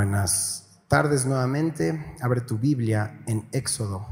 [0.00, 2.16] Buenas tardes nuevamente.
[2.22, 4.06] Abre tu Biblia en Éxodo.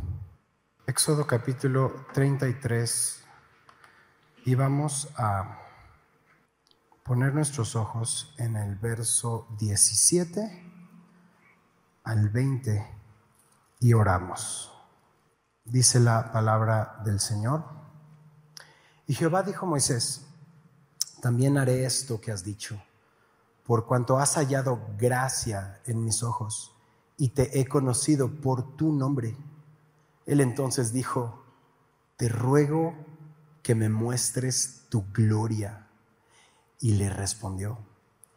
[0.86, 3.24] Éxodo capítulo 33.
[4.44, 5.60] Y vamos a
[7.02, 10.62] poner nuestros ojos en el verso 17
[12.04, 12.86] al 20
[13.80, 14.70] y oramos.
[15.64, 17.64] Dice la palabra del Señor.
[19.06, 20.26] Y Jehová dijo a Moisés,
[21.22, 22.78] también haré esto que has dicho
[23.68, 26.74] por cuanto has hallado gracia en mis ojos
[27.18, 29.36] y te he conocido por tu nombre.
[30.24, 31.44] Él entonces dijo,
[32.16, 32.94] te ruego
[33.62, 35.86] que me muestres tu gloria.
[36.80, 37.76] Y le respondió,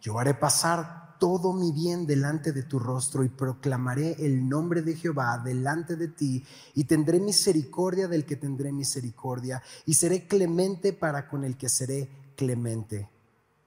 [0.01, 4.97] yo haré pasar todo mi bien delante de tu rostro y proclamaré el nombre de
[4.97, 11.29] Jehová delante de ti y tendré misericordia del que tendré misericordia y seré clemente para
[11.29, 13.20] con el que seré clemente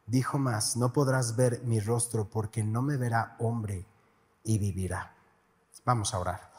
[0.07, 3.87] Dijo más, no podrás ver mi rostro porque no me verá hombre
[4.43, 5.15] y vivirá.
[5.85, 6.53] Vamos a orar.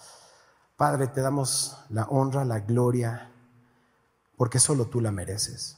[0.78, 3.32] Padre, te damos la honra, la gloria,
[4.36, 5.78] porque solo tú la mereces.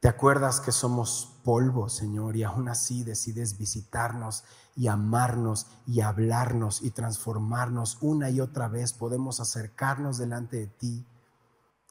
[0.00, 4.44] Te acuerdas que somos polvo, Señor, y aún así decides visitarnos
[4.76, 8.92] y amarnos y hablarnos y transformarnos una y otra vez.
[8.92, 11.06] Podemos acercarnos delante de ti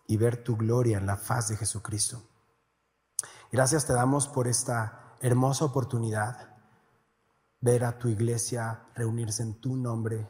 [0.07, 2.21] y ver tu gloria en la faz de Jesucristo.
[3.51, 6.55] Gracias te damos por esta hermosa oportunidad,
[7.61, 10.27] ver a tu iglesia reunirse en tu nombre.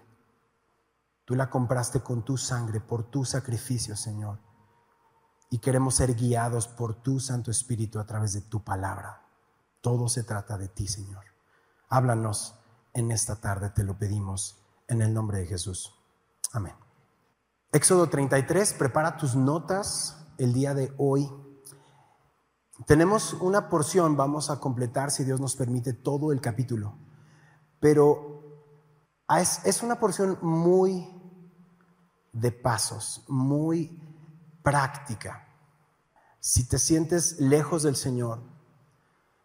[1.26, 4.40] Tú la compraste con tu sangre, por tu sacrificio, Señor.
[5.50, 9.22] Y queremos ser guiados por tu Santo Espíritu a través de tu palabra.
[9.82, 11.26] Todo se trata de ti, Señor.
[11.90, 12.56] Háblanos
[12.94, 15.94] en esta tarde, te lo pedimos, en el nombre de Jesús.
[16.54, 16.76] Amén.
[17.72, 21.30] Éxodo 33, prepara tus notas el día de hoy.
[22.86, 26.94] Tenemos una porción, vamos a completar, si Dios nos permite, todo el capítulo,
[27.80, 28.44] pero
[29.36, 31.10] es, una porción muy
[32.34, 34.00] de pasos, muy
[34.62, 35.48] práctica.
[36.40, 38.42] Si te sientes lejos del Señor,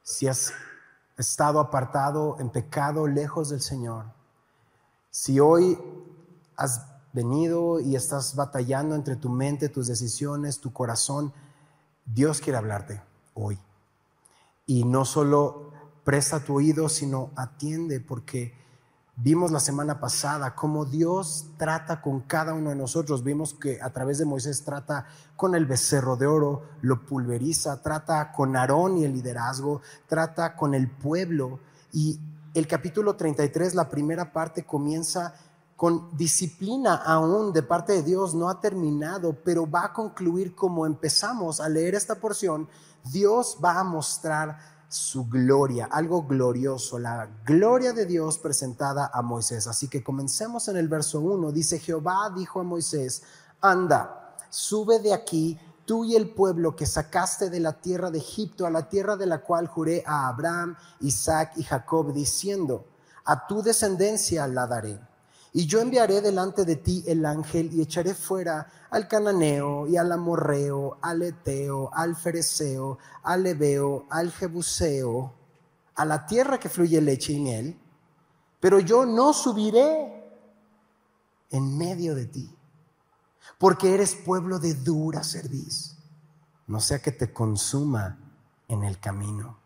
[0.03, 0.53] si has
[1.17, 4.13] estado apartado en pecado lejos del Señor,
[5.11, 5.79] si hoy
[6.57, 11.33] has venido y estás batallando entre tu mente, tus decisiones, tu corazón,
[12.05, 13.59] Dios quiere hablarte hoy.
[14.67, 15.73] Y no solo
[16.05, 18.55] presta tu oído, sino atiende, porque
[19.17, 23.23] vimos la semana pasada cómo Dios trata con cada uno de nosotros.
[23.23, 25.07] Vimos que a través de Moisés trata
[25.37, 30.75] con el becerro de oro, lo pulveriza, trata con Aarón y el liderazgo, trata con
[30.75, 31.61] el pueblo.
[31.93, 32.19] Y
[32.55, 35.35] el capítulo 33, la primera parte, comienza
[35.83, 40.87] con disciplina aún de parte de Dios, no ha terminado, pero va a concluir como
[40.87, 42.69] empezamos a leer esta porción
[43.05, 44.59] Dios va a mostrar
[44.89, 49.67] su gloria, algo glorioso, la gloria de Dios presentada a Moisés.
[49.67, 51.51] Así que comencemos en el verso 1.
[51.51, 53.23] Dice, Jehová dijo a Moisés,
[53.61, 58.67] anda, sube de aquí tú y el pueblo que sacaste de la tierra de Egipto,
[58.67, 62.85] a la tierra de la cual juré a Abraham, Isaac y Jacob, diciendo,
[63.25, 65.01] a tu descendencia la daré
[65.55, 70.11] y yo enviaré delante de ti el ángel y echaré fuera al cananeo y al
[70.11, 75.35] amorreo, al eteo, al fereceo, al ebeo, al jebuseo,
[75.95, 77.79] a la tierra que fluye leche y miel.
[78.61, 80.23] Pero yo no subiré
[81.51, 82.57] en medio de ti,
[83.59, 85.99] porque eres pueblo de dura cerviz,
[86.67, 88.19] no sea que te consuma
[88.69, 89.62] en el camino.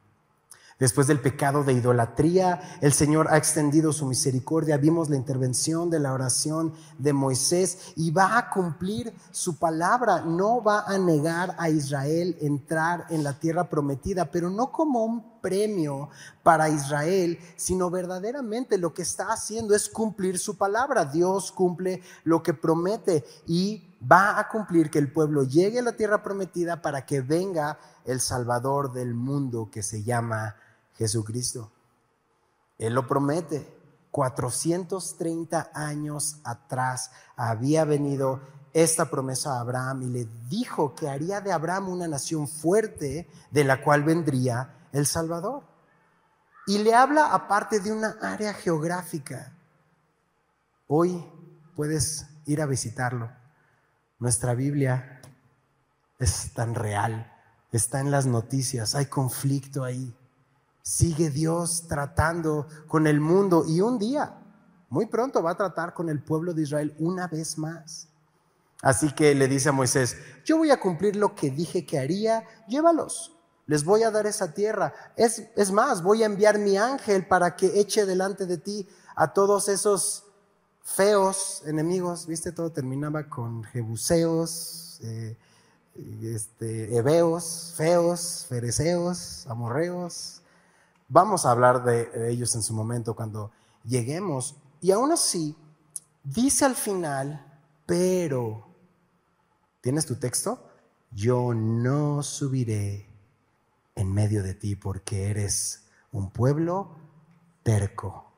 [0.79, 4.77] Después del pecado de idolatría, el Señor ha extendido su misericordia.
[4.77, 10.21] Vimos la intervención de la oración de Moisés y va a cumplir su palabra.
[10.21, 15.41] No va a negar a Israel entrar en la tierra prometida, pero no como un
[15.41, 16.11] premio
[16.43, 21.07] para Israel, sino verdaderamente lo que está haciendo es cumplir su palabra.
[21.07, 25.97] Dios cumple lo que promete y va a cumplir que el pueblo llegue a la
[25.97, 30.55] tierra prometida para que venga el Salvador del mundo que se llama
[30.99, 31.71] Jesucristo.
[32.79, 33.75] Él lo promete.
[34.11, 38.41] 430 años atrás había venido
[38.73, 43.65] esta promesa a Abraham y le dijo que haría de Abraham una nación fuerte de
[43.65, 45.65] la cual vendría el Salvador.
[46.67, 49.53] Y le habla aparte de una área geográfica.
[50.89, 51.23] Hoy
[51.75, 53.31] puedes ir a visitarlo.
[54.19, 55.21] Nuestra Biblia
[56.19, 57.31] es tan real,
[57.71, 60.16] está en las noticias, hay conflicto ahí
[60.87, 64.39] sigue Dios tratando con el mundo y un día,
[64.89, 68.07] muy pronto, va a tratar con el pueblo de Israel una vez más.
[68.83, 72.45] Así que le dice a Moisés, yo voy a cumplir lo que dije que haría,
[72.69, 73.37] llévalos.
[73.67, 74.95] Les voy a dar esa tierra.
[75.17, 79.33] Es, es más, voy a enviar mi ángel para que eche delante de ti a
[79.33, 80.23] todos esos
[80.85, 82.29] feos enemigos.
[82.29, 82.53] ¿Viste?
[82.53, 85.37] Todo terminaba con jebuseos, eh,
[86.23, 90.43] este, hebeos, feos, fereceos, amorreos.
[91.09, 93.53] Vamos a hablar de ellos en su momento cuando
[93.85, 94.57] lleguemos.
[94.81, 95.57] Y aún así,
[96.25, 98.67] dice al final, pero,
[99.81, 100.69] ¿tienes tu texto?
[101.11, 103.09] Yo no subiré
[103.95, 106.97] en medio de ti porque eres un pueblo
[107.63, 108.33] terco,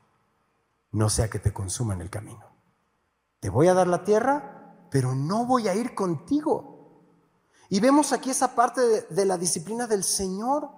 [0.93, 2.45] no sea que te consuma en el camino.
[3.41, 6.79] Te voy a dar la tierra, pero no voy a ir contigo.
[7.69, 8.81] Y vemos aquí esa parte
[9.11, 10.71] de, la disciplina del Señor,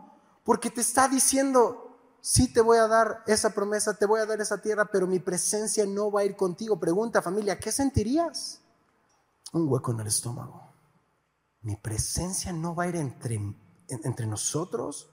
[0.44, 1.79] porque te está diciendo,
[2.20, 5.19] sí te voy a dar esa promesa, te voy a dar esa tierra, pero mi
[5.19, 6.78] presencia no va a ir contigo.
[6.78, 8.61] Pregunta familia, ¿qué sentirías?
[9.52, 10.72] Un hueco en el estómago.
[11.62, 13.38] Mi presencia no va a ir entre
[13.90, 15.11] entre nosotros.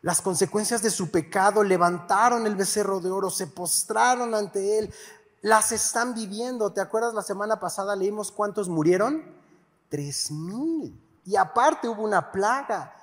[0.00, 4.94] Las consecuencias de su pecado levantaron el becerro de oro, se postraron ante él,
[5.42, 6.72] las están viviendo.
[6.72, 9.24] ¿Te acuerdas la semana pasada leímos cuántos murieron?
[9.88, 11.02] Tres mil.
[11.24, 12.94] Y aparte hubo una plaga.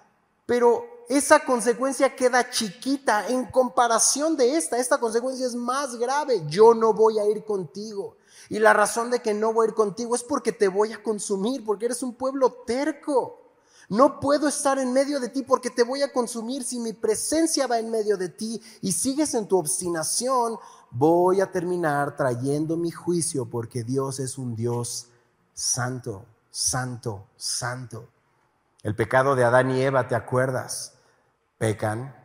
[0.46, 4.78] Pero esa consecuencia queda chiquita en comparación de esta.
[4.78, 6.44] Esta consecuencia es más grave.
[6.48, 8.18] Yo no voy a ir contigo.
[8.50, 11.02] Y la razón de que no voy a ir contigo es porque te voy a
[11.02, 13.42] consumir, porque eres un pueblo terco.
[13.88, 16.64] No puedo estar en medio de ti porque te voy a consumir.
[16.64, 20.58] Si mi presencia va en medio de ti y sigues en tu obstinación,
[20.90, 25.08] voy a terminar trayendo mi juicio porque Dios es un Dios
[25.54, 28.08] santo, santo, santo.
[28.82, 30.95] El pecado de Adán y Eva, ¿te acuerdas?
[31.58, 32.16] Pecan,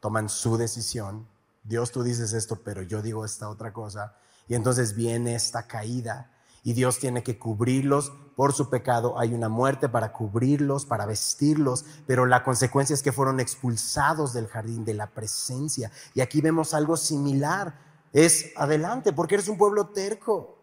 [0.00, 1.28] toman su decisión.
[1.62, 4.16] Dios tú dices esto, pero yo digo esta otra cosa.
[4.48, 6.30] Y entonces viene esta caída
[6.62, 9.18] y Dios tiene que cubrirlos por su pecado.
[9.18, 14.48] Hay una muerte para cubrirlos, para vestirlos, pero la consecuencia es que fueron expulsados del
[14.48, 15.90] jardín de la presencia.
[16.14, 17.78] Y aquí vemos algo similar.
[18.12, 20.58] Es adelante, porque eres un pueblo terco.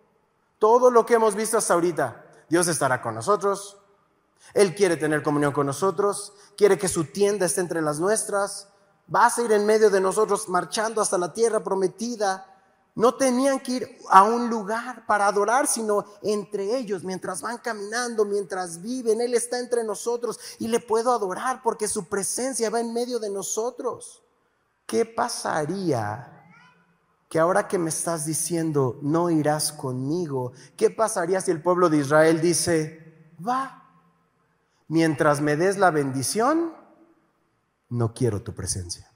[0.60, 3.78] Todo lo que hemos visto hasta ahorita, Dios estará con nosotros.
[4.54, 8.68] Él quiere tener comunión con nosotros, quiere que su tienda esté entre las nuestras.
[9.08, 12.48] Vas a ir en medio de nosotros marchando hasta la tierra prometida
[12.96, 18.24] no tenían que ir a un lugar para adorar, sino entre ellos, mientras van caminando,
[18.24, 19.20] mientras viven.
[19.20, 23.32] Él está entre nosotros y le puedo adorar porque su presencia va en medio de
[23.32, 24.22] nosotros.
[24.86, 26.30] ¿Qué pasaría
[27.30, 31.98] que ahora que me estás diciendo, no irás conmigo, qué pasaría si el pueblo de
[31.98, 33.83] Israel dice, va,
[34.88, 36.74] mientras me des la bendición,
[37.90, 39.12] no quiero tu presencia?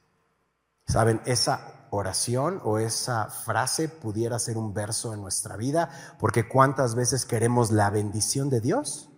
[0.87, 6.95] Saben, esa oración o esa frase pudiera ser un verso en nuestra vida, porque cuántas
[6.95, 9.09] veces queremos la bendición de Dios,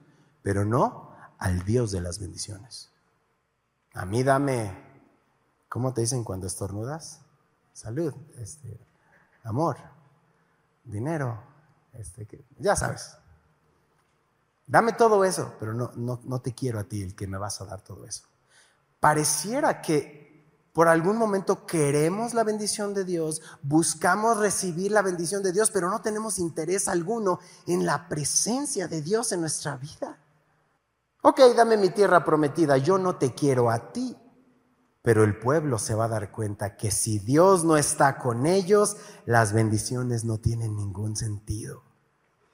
[0.41, 2.89] pero no al Dios de las bendiciones.
[3.93, 4.71] A mí dame,
[5.67, 7.21] ¿cómo te dicen cuando estornudas?
[7.73, 8.79] Salud, este,
[9.43, 9.77] amor,
[10.83, 11.41] dinero,
[11.93, 13.17] este, ya sabes.
[14.69, 17.59] Dame todo eso, pero no, no, no te quiero a ti el que me vas
[17.59, 18.25] a dar todo eso.
[18.99, 20.29] Pareciera que
[20.73, 25.89] por algún momento queremos la bendición de Dios, buscamos recibir la bendición de Dios, pero
[25.89, 30.19] no tenemos interés alguno en la presencia de Dios en nuestra vida.
[31.23, 34.15] Ok, dame mi tierra prometida, yo no te quiero a ti,
[35.01, 38.97] pero el pueblo se va a dar cuenta que si Dios no está con ellos,
[39.25, 41.88] las bendiciones no tienen ningún sentido.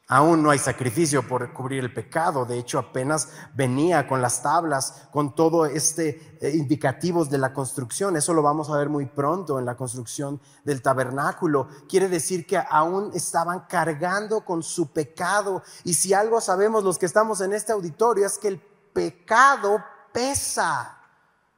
[0.08, 2.46] Aún no hay sacrificio por cubrir el pecado.
[2.46, 8.16] De hecho, apenas venía con las tablas, con todo este eh, indicativos de la construcción.
[8.16, 11.68] Eso lo vamos a ver muy pronto en la construcción del tabernáculo.
[11.90, 15.64] Quiere decir que aún estaban cargando con su pecado.
[15.84, 18.62] Y si algo sabemos los que estamos en este auditorio es que el
[18.94, 19.84] pecado
[20.14, 21.00] pesa.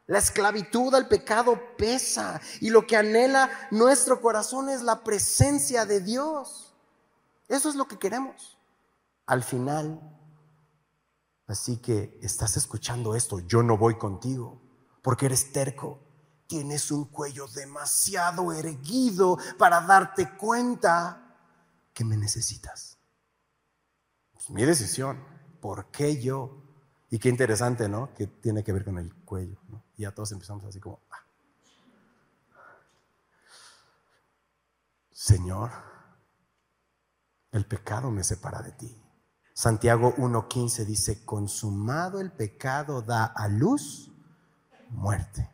[0.05, 2.39] La esclavitud al pecado pesa.
[2.61, 6.66] Y lo que anhela nuestro corazón es la presencia de Dios.
[7.47, 8.57] Eso es lo que queremos.
[9.25, 10.01] Al final,
[11.47, 14.61] así que estás escuchando esto, yo no voy contigo,
[15.01, 15.99] porque eres terco,
[16.47, 21.35] tienes un cuello demasiado erguido para darte cuenta
[21.93, 22.97] que me necesitas.
[24.37, 25.23] Es mi decisión,
[25.59, 26.63] ¿por qué yo?
[27.09, 28.13] Y qué interesante, ¿no?
[28.13, 29.59] Que tiene que ver con el cuello.
[29.95, 31.23] Y ya todos empezamos así como, ah.
[35.11, 35.71] Señor,
[37.51, 39.03] el pecado me separa de ti.
[39.53, 44.11] Santiago 1.15 dice, consumado el pecado da a luz
[44.89, 45.49] muerte.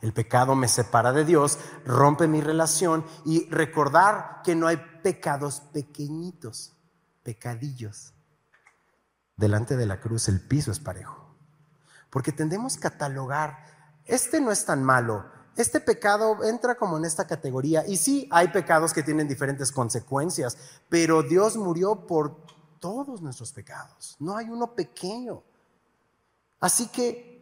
[0.00, 5.60] El pecado me separa de Dios, rompe mi relación y recordar que no hay pecados
[5.72, 6.74] pequeñitos,
[7.22, 8.12] pecadillos.
[9.36, 11.36] Delante de la cruz el piso es parejo.
[12.10, 13.64] Porque tendemos a catalogar,
[14.04, 17.84] este no es tan malo, este pecado entra como en esta categoría.
[17.86, 20.56] Y sí, hay pecados que tienen diferentes consecuencias,
[20.88, 22.36] pero Dios murió por
[22.78, 24.16] todos nuestros pecados.
[24.18, 25.42] No hay uno pequeño.
[26.60, 27.36] Así que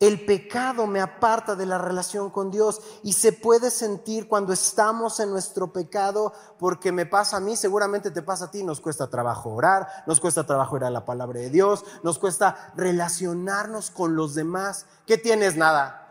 [0.00, 5.18] el pecado me aparta de la relación con Dios y se puede sentir cuando estamos
[5.18, 9.08] en nuestro pecado porque me pasa a mí, seguramente te pasa a ti, nos cuesta
[9.08, 14.14] trabajo orar, nos cuesta trabajo ir a la palabra de Dios, nos cuesta relacionarnos con
[14.14, 14.84] los demás.
[15.06, 15.56] ¿Qué tienes?
[15.56, 16.03] Nada.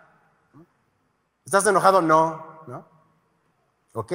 [1.46, 2.02] ¿Estás enojado?
[2.02, 2.88] No, ¿no?
[3.94, 4.14] Ok.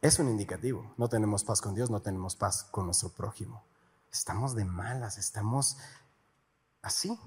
[0.00, 0.94] Es un indicativo.
[0.96, 3.64] No tenemos paz con Dios, no tenemos paz con nuestro prójimo.
[4.10, 5.78] Estamos de malas, estamos
[6.82, 7.18] así.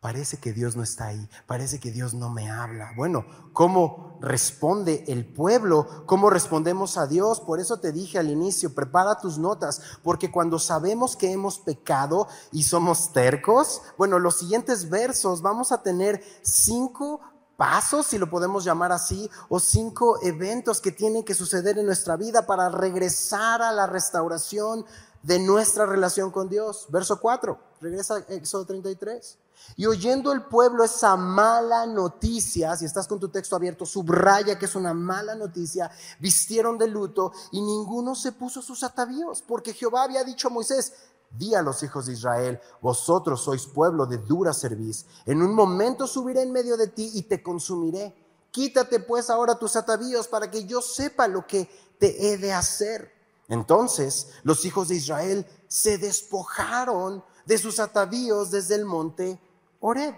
[0.00, 2.92] Parece que Dios no está ahí, parece que Dios no me habla.
[2.96, 6.06] Bueno, ¿cómo responde el pueblo?
[6.06, 7.40] ¿Cómo respondemos a Dios?
[7.40, 12.28] Por eso te dije al inicio, prepara tus notas, porque cuando sabemos que hemos pecado
[12.50, 17.20] y somos tercos, bueno, los siguientes versos vamos a tener cinco
[17.58, 22.16] pasos, si lo podemos llamar así, o cinco eventos que tienen que suceder en nuestra
[22.16, 24.86] vida para regresar a la restauración
[25.22, 26.86] de nuestra relación con Dios.
[26.88, 29.38] Verso 4, regresa a Éxodo 33.
[29.76, 34.64] Y oyendo el pueblo esa mala noticia, si estás con tu texto abierto, subraya que
[34.64, 40.04] es una mala noticia, vistieron de luto y ninguno se puso sus atavíos, porque Jehová
[40.04, 40.94] había dicho a Moisés,
[41.30, 46.06] di a los hijos de Israel, vosotros sois pueblo de dura cerviz, en un momento
[46.06, 48.16] subiré en medio de ti y te consumiré.
[48.50, 53.19] Quítate pues ahora tus atavíos para que yo sepa lo que te he de hacer.
[53.50, 59.38] Entonces los hijos de Israel se despojaron de sus atavíos desde el monte
[59.80, 60.14] Oreb.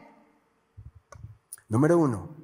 [1.69, 2.37] Número uno,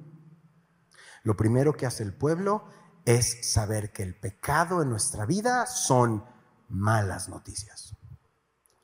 [1.23, 2.63] lo primero que hace el pueblo
[3.05, 6.23] es saber que el pecado en nuestra vida son
[6.69, 7.95] malas noticias.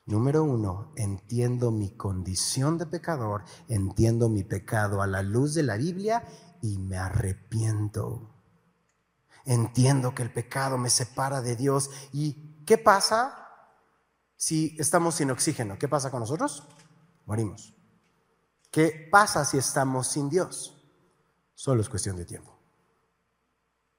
[0.06, 5.76] Número uno, entiendo mi condición de pecador, entiendo mi pecado a la luz de la
[5.76, 6.22] Biblia
[6.62, 8.35] y me arrepiento.
[9.46, 11.90] Entiendo que el pecado me separa de Dios.
[12.12, 13.48] ¿Y qué pasa
[14.36, 15.78] si estamos sin oxígeno?
[15.78, 16.66] ¿Qué pasa con nosotros?
[17.24, 17.74] Morimos.
[18.70, 20.76] ¿Qué pasa si estamos sin Dios?
[21.54, 22.58] Solo es cuestión de tiempo.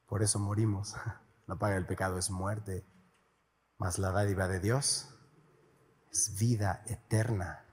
[0.06, 0.94] Por eso morimos.
[1.48, 2.86] La paga del pecado es muerte,
[3.78, 5.08] mas la dádiva de Dios
[6.12, 7.64] es vida eterna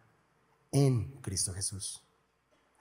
[0.70, 2.04] en Cristo Jesús.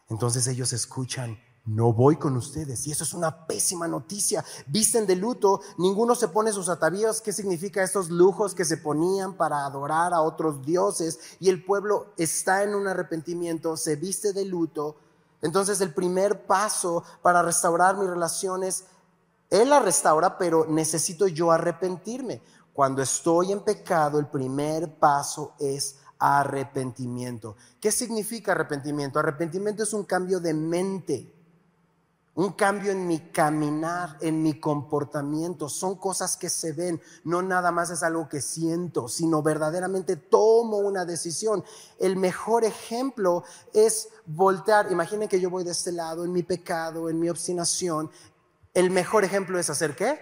[0.08, 2.86] Entonces ellos escuchan no voy con ustedes.
[2.88, 4.44] Y eso es una pésima noticia.
[4.68, 7.22] Visten de luto, ninguno se pone sus atavíos.
[7.22, 11.20] ¿Qué significa estos lujos que se ponían para adorar a otros dioses?
[11.40, 14.98] Y el pueblo está en un arrepentimiento, se viste de luto.
[15.42, 18.86] Entonces el primer paso para restaurar mis relaciones,
[19.50, 22.42] Él la restaura, pero necesito yo arrepentirme.
[22.74, 27.56] Cuando estoy en pecado, el primer paso es arrepentimiento.
[27.80, 29.20] ¿Qué significa arrepentimiento?
[29.20, 31.43] Arrepentimiento es un cambio de mente
[32.36, 35.70] un cambio en mi caminar, en mi comportamiento.
[35.70, 40.78] Son cosas que se ven, no nada más es algo que siento, sino verdaderamente tomo
[40.78, 41.64] una decisión.
[42.00, 44.92] El mejor ejemplo es voltear.
[44.92, 48.10] Imaginen que yo voy de este lado en mi pecado, en mi obstinación.
[48.74, 50.20] El mejor ejemplo es hacer qué?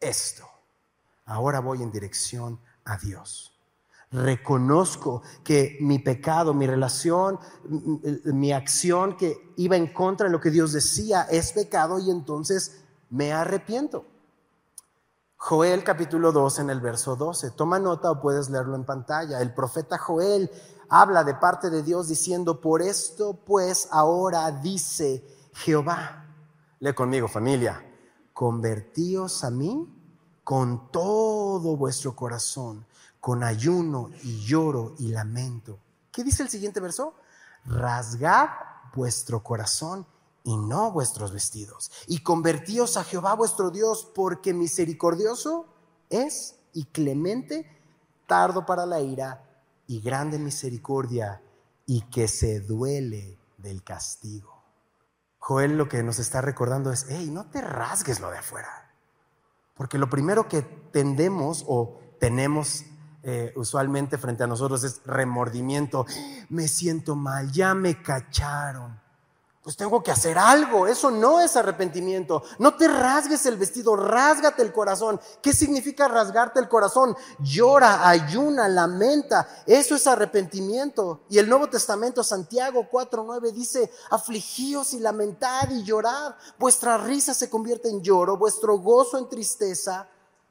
[0.00, 0.48] Esto.
[1.24, 3.57] Ahora voy en dirección a Dios
[4.10, 7.38] reconozco que mi pecado, mi relación,
[8.24, 12.84] mi acción que iba en contra de lo que Dios decía es pecado y entonces
[13.10, 14.06] me arrepiento.
[15.36, 17.52] Joel capítulo 2 en el verso 12.
[17.52, 19.40] Toma nota o puedes leerlo en pantalla.
[19.40, 20.50] El profeta Joel
[20.88, 26.26] habla de parte de Dios diciendo, por esto pues ahora dice Jehová.
[26.80, 27.84] Lee conmigo familia,
[28.32, 29.86] convertíos a mí
[30.42, 32.87] con todo vuestro corazón
[33.20, 35.78] con ayuno y lloro y lamento.
[36.10, 37.14] ¿Qué dice el siguiente verso?
[37.64, 38.48] Rasgad
[38.94, 40.06] vuestro corazón
[40.44, 45.66] y no vuestros vestidos, y convertíos a Jehová vuestro Dios, porque misericordioso
[46.08, 47.70] es y clemente,
[48.26, 49.44] tardo para la ira
[49.86, 51.42] y grande misericordia,
[51.84, 54.62] y que se duele del castigo.
[55.38, 58.94] Joel lo que nos está recordando es, hey, no te rasgues lo de afuera,
[59.74, 62.84] porque lo primero que tendemos o tenemos
[63.22, 66.06] eh, usualmente frente a nosotros es remordimiento.
[66.48, 68.98] Me siento mal, ya me cacharon.
[69.68, 70.86] Pues tengo que hacer algo.
[70.86, 72.42] Eso no es arrepentimiento.
[72.58, 75.20] No te rasgues el vestido, rásgate el corazón.
[75.42, 77.14] ¿Qué significa rasgarte el corazón?
[77.40, 79.46] Llora, ayuna, lamenta.
[79.66, 81.20] Eso es arrepentimiento.
[81.28, 86.36] Y el Nuevo Testamento, Santiago 4:9 dice: Afligíos y lamentad y llorad.
[86.58, 90.08] Vuestra risa se convierte en lloro, vuestro gozo en tristeza.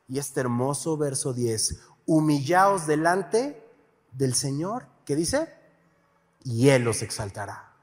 [0.07, 1.75] Y este hermoso verso 10,
[2.07, 3.63] humillaos delante
[4.13, 5.53] del Señor, ¿qué dice?
[6.43, 7.75] Y Él los exaltará.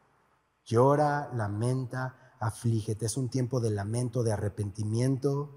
[0.64, 3.06] Llora, lamenta, aflígete.
[3.06, 5.50] Es un tiempo de lamento, de arrepentimiento.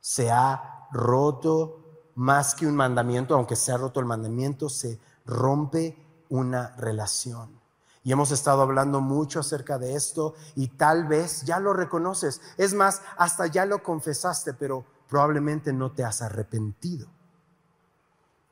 [0.00, 6.24] Se ha roto más que un mandamiento, aunque se ha roto el mandamiento, se rompe
[6.30, 7.60] una relación.
[8.02, 12.40] Y hemos estado hablando mucho acerca de esto y tal vez ya lo reconoces.
[12.56, 17.08] Es más, hasta ya lo confesaste, pero probablemente no te has arrepentido.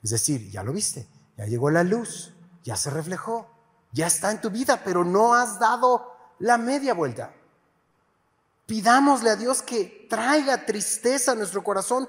[0.02, 2.32] Es decir, ya lo viste, ya llegó la luz,
[2.64, 3.46] ya se reflejó,
[3.92, 7.34] ya está en tu vida, pero no has dado la media vuelta.
[8.66, 12.08] Pidámosle a Dios que traiga tristeza a nuestro corazón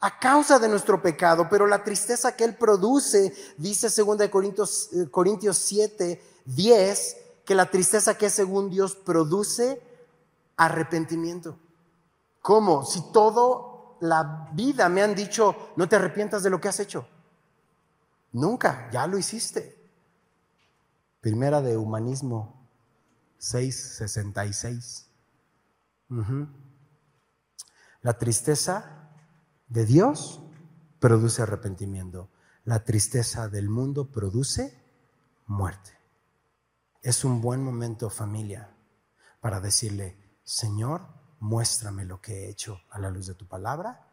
[0.00, 5.08] a causa de nuestro pecado, pero la tristeza que Él produce, dice 2 Corintios, eh,
[5.10, 9.80] Corintios 7, 10, que la tristeza que según Dios produce
[10.58, 11.58] arrepentimiento.
[12.42, 12.84] ¿Cómo?
[12.84, 17.06] Si todo la vida me han dicho, no te arrepientas de lo que has hecho.
[18.34, 19.80] Nunca, ya lo hiciste.
[21.20, 22.68] Primera de Humanismo
[23.38, 25.08] 666.
[28.02, 29.08] La tristeza
[29.68, 30.42] de Dios
[30.98, 32.28] produce arrepentimiento.
[32.64, 34.82] La tristeza del mundo produce
[35.46, 35.92] muerte.
[37.02, 38.74] Es un buen momento familia
[39.40, 41.06] para decirle, Señor,
[41.38, 44.08] muéstrame lo que he hecho a la luz de tu palabra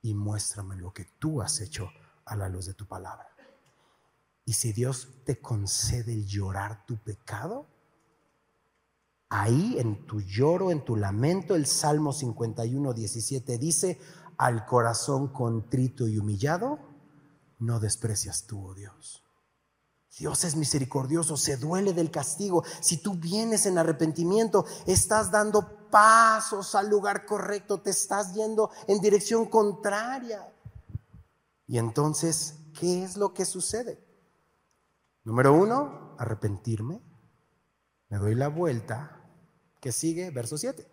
[0.00, 1.90] y muéstrame lo que tú has hecho
[2.26, 3.28] a la luz de tu palabra.
[4.44, 7.66] Y si Dios te concede el llorar tu pecado,
[9.28, 13.98] ahí en tu lloro, en tu lamento, el Salmo 51, 17 dice,
[14.36, 16.78] al corazón contrito y humillado,
[17.58, 19.22] no desprecias tú, oh Dios.
[20.18, 22.64] Dios es misericordioso, se duele del castigo.
[22.80, 29.00] Si tú vienes en arrepentimiento, estás dando pasos al lugar correcto, te estás yendo en
[29.00, 30.52] dirección contraria.
[31.66, 33.98] Y entonces, ¿qué es lo que sucede?
[35.24, 37.02] Número uno, arrepentirme.
[38.08, 39.12] Me doy la vuelta.
[39.80, 40.30] que sigue?
[40.30, 40.86] Verso 7.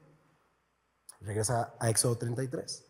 [1.21, 2.85] Regresa a Éxodo 33.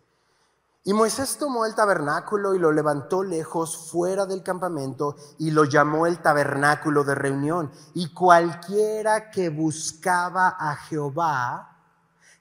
[0.86, 6.08] Y Moisés tomó el tabernáculo y lo levantó lejos fuera del campamento y lo llamó
[6.08, 7.72] el tabernáculo de reunión.
[7.94, 11.73] Y cualquiera que buscaba a Jehová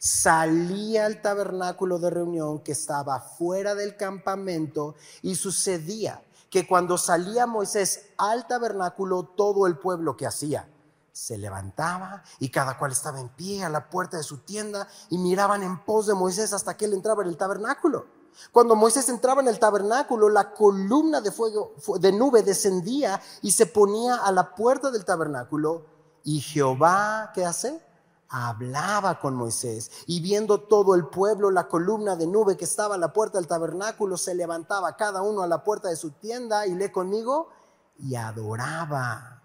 [0.02, 7.46] salía al tabernáculo de reunión que estaba fuera del campamento y sucedía que cuando salía
[7.46, 10.68] Moisés al tabernáculo, todo el pueblo que hacía
[11.12, 15.18] se levantaba y cada cual estaba en pie a la puerta de su tienda y
[15.18, 18.06] miraban en pos de Moisés hasta que él entraba en el tabernáculo.
[18.50, 23.66] Cuando Moisés entraba en el tabernáculo, la columna de fuego de nube descendía y se
[23.66, 25.86] ponía a la puerta del tabernáculo
[26.24, 27.91] y Jehová, ¿qué hace?
[28.32, 32.98] Hablaba con Moisés y viendo todo el pueblo la columna de nube que estaba a
[32.98, 36.74] la puerta del tabernáculo, se levantaba cada uno a la puerta de su tienda y
[36.74, 37.50] lee conmigo
[37.98, 39.42] y adoraba.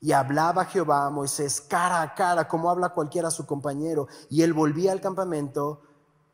[0.00, 4.06] Y hablaba Jehová a Moisés cara a cara, como habla cualquiera a su compañero.
[4.30, 5.82] Y él volvía al campamento,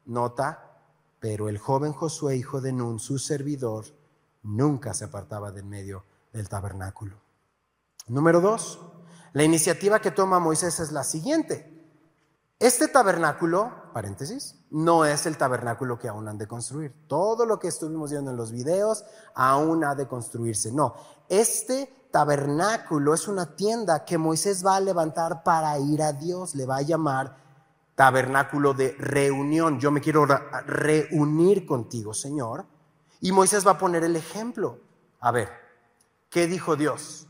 [0.04, 0.80] nota,
[1.20, 3.86] pero el joven Josué, hijo de Nun, su servidor,
[4.42, 7.16] nunca se apartaba del medio del tabernáculo.
[8.06, 8.78] Número dos,
[9.32, 11.77] la iniciativa que toma Moisés es la siguiente.
[12.58, 16.92] Este tabernáculo, paréntesis, no es el tabernáculo que aún han de construir.
[17.06, 20.72] Todo lo que estuvimos viendo en los videos aún ha de construirse.
[20.72, 20.96] No,
[21.28, 26.56] este tabernáculo es una tienda que Moisés va a levantar para ir a Dios.
[26.56, 27.36] Le va a llamar
[27.94, 29.78] tabernáculo de reunión.
[29.78, 30.26] Yo me quiero
[30.66, 32.66] reunir contigo, Señor.
[33.20, 34.80] Y Moisés va a poner el ejemplo.
[35.20, 35.48] A ver,
[36.28, 37.27] ¿qué dijo Dios?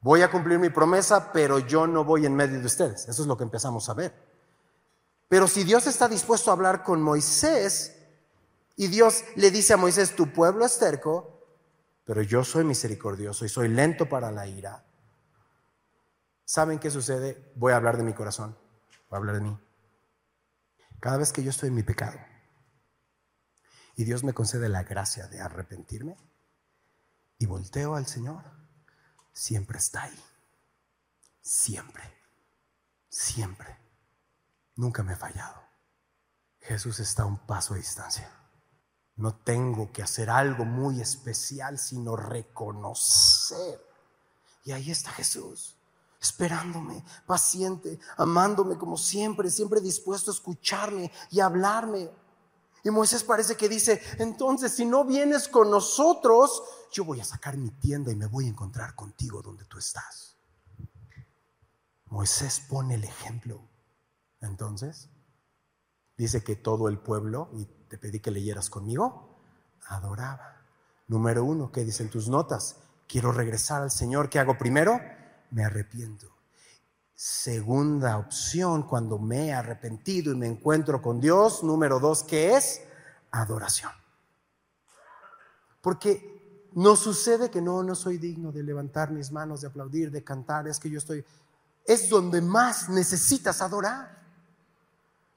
[0.00, 3.08] Voy a cumplir mi promesa, pero yo no voy en medio de ustedes.
[3.08, 4.14] Eso es lo que empezamos a ver.
[5.28, 7.96] Pero si Dios está dispuesto a hablar con Moisés
[8.76, 11.44] y Dios le dice a Moisés, tu pueblo es terco,
[12.04, 14.84] pero yo soy misericordioso y soy lento para la ira.
[16.44, 17.52] ¿Saben qué sucede?
[17.54, 18.56] Voy a hablar de mi corazón,
[19.08, 19.58] voy a hablar de mí.
[20.98, 22.18] Cada vez que yo estoy en mi pecado
[23.94, 26.16] y Dios me concede la gracia de arrepentirme
[27.38, 28.59] y volteo al Señor,
[29.40, 30.24] siempre está ahí.
[31.40, 32.02] Siempre.
[33.08, 33.74] Siempre.
[34.76, 35.62] Nunca me he fallado.
[36.60, 38.30] Jesús está a un paso de distancia.
[39.16, 43.80] No tengo que hacer algo muy especial, sino reconocer.
[44.64, 45.74] Y ahí está Jesús,
[46.20, 52.10] esperándome, paciente, amándome como siempre, siempre dispuesto a escucharme y hablarme.
[52.82, 56.62] Y Moisés parece que dice, entonces si no vienes con nosotros,
[56.92, 60.36] yo voy a sacar mi tienda y me voy a encontrar contigo donde tú estás.
[62.06, 63.62] Moisés pone el ejemplo.
[64.40, 65.08] Entonces,
[66.16, 69.38] dice que todo el pueblo, y te pedí que leyeras conmigo,
[69.86, 70.62] adoraba.
[71.08, 72.76] Número uno, ¿qué dicen tus notas?
[73.10, 75.00] quiero regresar al Señor, ¿qué hago primero?
[75.50, 76.39] Me arrepiento.
[77.22, 82.80] Segunda opción, cuando me he arrepentido y me encuentro con Dios, número dos, ¿qué es?
[83.30, 83.92] Adoración.
[85.82, 90.24] Porque no sucede que no, no soy digno de levantar mis manos, de aplaudir, de
[90.24, 91.22] cantar, es que yo estoy...
[91.84, 94.18] Es donde más necesitas adorar.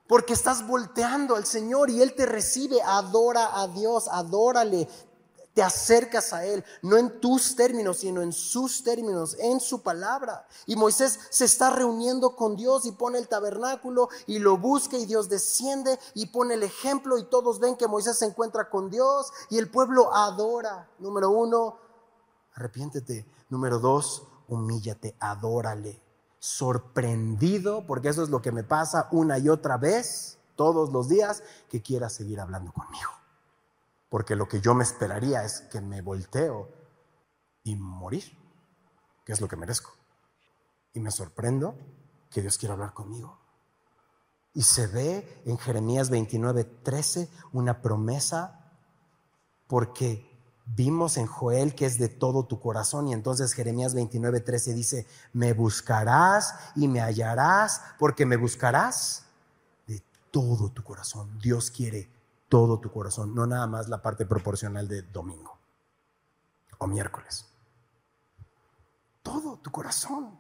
[0.08, 4.88] Porque estás volteando al Señor y Él te recibe, adora a Dios, adórale,
[5.54, 10.48] te acercas a Él, no en tus términos, sino en sus términos, en su palabra.
[10.66, 15.06] Y Moisés se está reuniendo con Dios y pone el tabernáculo y lo busca y
[15.06, 19.32] Dios desciende y pone el ejemplo y todos ven que Moisés se encuentra con Dios
[19.50, 20.90] y el pueblo adora.
[21.00, 21.78] Número uno,
[22.56, 23.26] arrepiéntete.
[23.50, 26.02] Número dos, humíllate, adórale.
[26.40, 31.42] Sorprendido, porque eso es lo que me pasa una y otra vez, todos los días,
[31.70, 33.23] que quiera seguir hablando conmigo
[34.14, 36.70] porque lo que yo me esperaría es que me volteo
[37.64, 38.38] y morir,
[39.26, 39.92] que es lo que merezco.
[40.94, 41.76] Y me sorprendo
[42.30, 43.40] que Dios quiera hablar conmigo.
[44.54, 48.78] Y se ve en Jeremías 29, 13 una promesa
[49.66, 50.30] porque
[50.68, 55.08] vimos en Joel que es de todo tu corazón y entonces Jeremías 29, 13 dice,
[55.34, 59.26] me buscarás y me hallarás porque me buscarás
[59.88, 61.40] de todo tu corazón.
[61.40, 62.13] Dios quiere
[62.54, 65.58] todo tu corazón, no nada más la parte proporcional de domingo
[66.78, 67.48] o miércoles.
[69.24, 70.40] Todo tu corazón.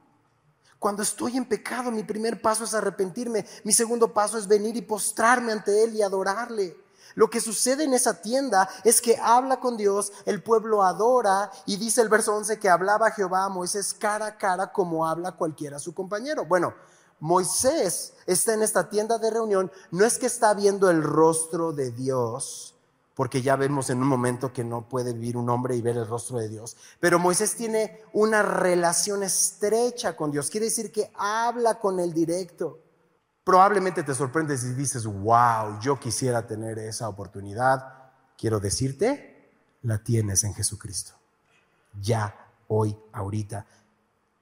[0.78, 4.84] Cuando estoy en pecado, mi primer paso es arrepentirme, mi segundo paso es venir y
[4.84, 6.78] postrarme ante Él y adorarle.
[7.16, 11.78] Lo que sucede en esa tienda es que habla con Dios, el pueblo adora y
[11.78, 15.80] dice el verso 11 que hablaba Jehová a Moisés cara a cara como habla cualquiera
[15.80, 16.46] su compañero.
[16.46, 16.76] Bueno,
[17.24, 21.90] Moisés está en esta tienda de reunión, no es que está viendo el rostro de
[21.90, 22.76] Dios,
[23.16, 26.06] porque ya vemos en un momento que no puede vivir un hombre y ver el
[26.06, 31.80] rostro de Dios, pero Moisés tiene una relación estrecha con Dios, quiere decir que habla
[31.80, 32.80] con él directo.
[33.46, 38.12] Probablemente te sorprendes y dices, wow, yo quisiera tener esa oportunidad.
[38.38, 39.50] Quiero decirte,
[39.82, 41.14] la tienes en Jesucristo.
[42.02, 43.66] Ya, hoy, ahorita.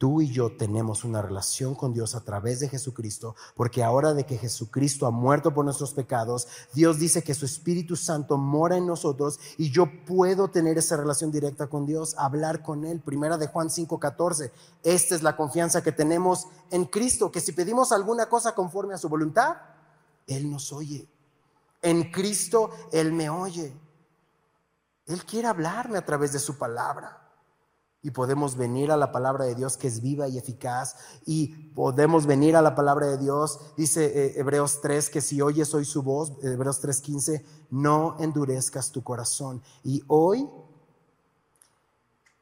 [0.01, 4.25] Tú y yo tenemos una relación con Dios a través de Jesucristo, porque ahora de
[4.25, 8.87] que Jesucristo ha muerto por nuestros pecados, Dios dice que su Espíritu Santo mora en
[8.87, 12.99] nosotros y yo puedo tener esa relación directa con Dios, hablar con Él.
[12.99, 14.51] Primera de Juan 5:14.
[14.81, 18.97] Esta es la confianza que tenemos en Cristo, que si pedimos alguna cosa conforme a
[18.97, 19.57] su voluntad,
[20.25, 21.07] Él nos oye.
[21.83, 23.71] En Cristo Él me oye.
[25.05, 27.20] Él quiere hablarme a través de su palabra.
[28.03, 30.95] Y podemos venir a la palabra de Dios que es viva y eficaz.
[31.25, 35.73] Y podemos venir a la palabra de Dios, dice eh, Hebreos 3, que si oyes
[35.75, 39.61] hoy su voz, Hebreos 3:15, no endurezcas tu corazón.
[39.83, 40.49] Y hoy,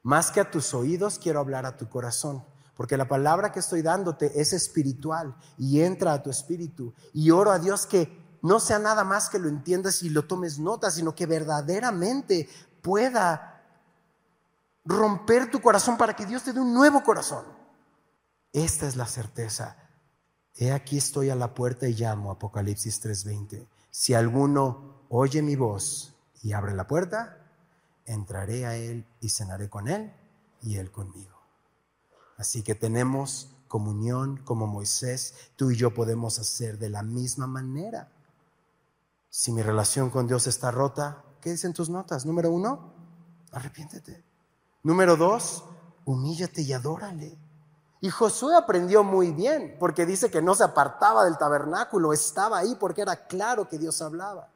[0.02, 2.42] más que a tus oídos, quiero hablar a tu corazón.
[2.74, 6.94] Porque la palabra que estoy dándote es espiritual y entra a tu espíritu.
[7.12, 10.58] Y oro a Dios que no sea nada más que lo entiendas y lo tomes
[10.58, 12.48] nota, sino que verdaderamente
[12.80, 13.59] pueda
[14.84, 17.44] romper tu corazón para que Dios te dé un nuevo corazón.
[18.52, 19.76] Esta es la certeza.
[20.54, 23.68] He aquí estoy a la puerta y llamo, Apocalipsis 3:20.
[23.90, 27.38] Si alguno oye mi voz y abre la puerta,
[28.04, 30.12] entraré a él y cenaré con él
[30.62, 31.40] y él conmigo.
[32.36, 38.10] Así que tenemos comunión como Moisés, tú y yo podemos hacer de la misma manera.
[39.28, 42.26] Si mi relación con Dios está rota, ¿qué dicen tus notas?
[42.26, 42.92] Número uno,
[43.52, 44.29] arrepiéntete.
[44.82, 45.64] Número dos,
[46.04, 47.38] humíllate y adórale.
[48.00, 52.74] Y Josué aprendió muy bien, porque dice que no se apartaba del tabernáculo, estaba ahí
[52.80, 54.48] porque era claro que Dios hablaba.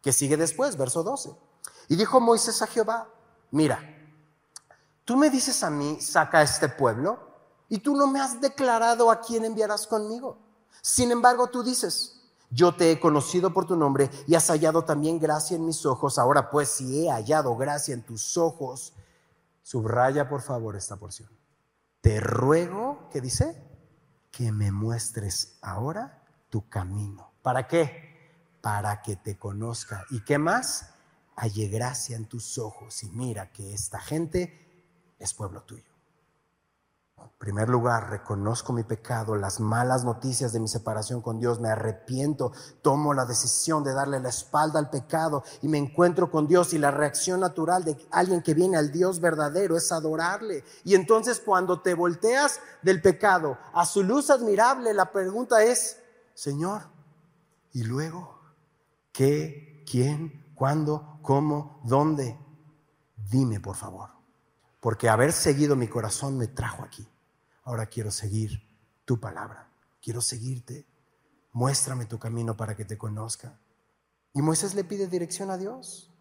[0.00, 1.36] Que sigue después, verso 12.
[1.88, 3.08] Y dijo Moisés a Jehová,
[3.50, 3.80] mira,
[5.04, 7.18] tú me dices a mí, saca a este pueblo,
[7.68, 10.38] y tú no me has declarado a quién enviarás conmigo.
[10.80, 12.16] Sin embargo, tú dices,
[12.50, 16.18] yo te he conocido por tu nombre y has hallado también gracia en mis ojos.
[16.18, 18.92] Ahora pues, si he hallado gracia en tus ojos,
[19.66, 21.28] Subraya por favor esta porción.
[22.00, 23.60] Te ruego, ¿qué dice?
[24.30, 27.32] Que me muestres ahora tu camino.
[27.42, 28.30] ¿Para qué?
[28.60, 30.04] Para que te conozca.
[30.10, 30.94] ¿Y qué más?
[31.34, 35.95] Halle gracia en tus ojos y mira que esta gente es pueblo tuyo.
[37.18, 41.70] En primer lugar, reconozco mi pecado, las malas noticias de mi separación con Dios, me
[41.70, 42.52] arrepiento,
[42.82, 46.78] tomo la decisión de darle la espalda al pecado y me encuentro con Dios y
[46.78, 50.62] la reacción natural de alguien que viene al Dios verdadero es adorarle.
[50.84, 55.98] Y entonces cuando te volteas del pecado a su luz admirable, la pregunta es,
[56.34, 56.82] Señor,
[57.72, 58.40] ¿y luego
[59.12, 62.38] qué, quién, cuándo, cómo, dónde?
[63.16, 64.15] Dime, por favor
[64.86, 67.08] porque haber seguido mi corazón me trajo aquí.
[67.64, 68.62] Ahora quiero seguir
[69.04, 69.68] tu palabra,
[70.00, 70.86] quiero seguirte.
[71.50, 73.58] Muéstrame tu camino para que te conozca.
[74.32, 76.14] Y Moisés le pide dirección a Dios.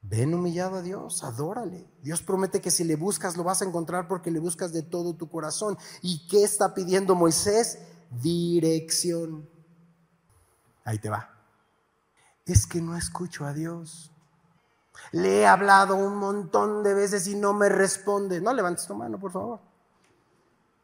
[0.00, 1.86] Ven humillado a Dios, adórale.
[2.00, 5.14] Dios promete que si le buscas lo vas a encontrar porque le buscas de todo
[5.14, 5.76] tu corazón.
[6.00, 7.80] ¿Y qué está pidiendo Moisés?
[8.10, 9.46] Dirección.
[10.84, 11.38] Ahí te va.
[12.46, 14.10] Es que no escucho a Dios.
[15.12, 18.40] Le he hablado un montón de veces y no me responde.
[18.40, 19.60] No levantes tu mano, por favor.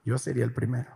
[0.05, 0.90] Yo sería el primero.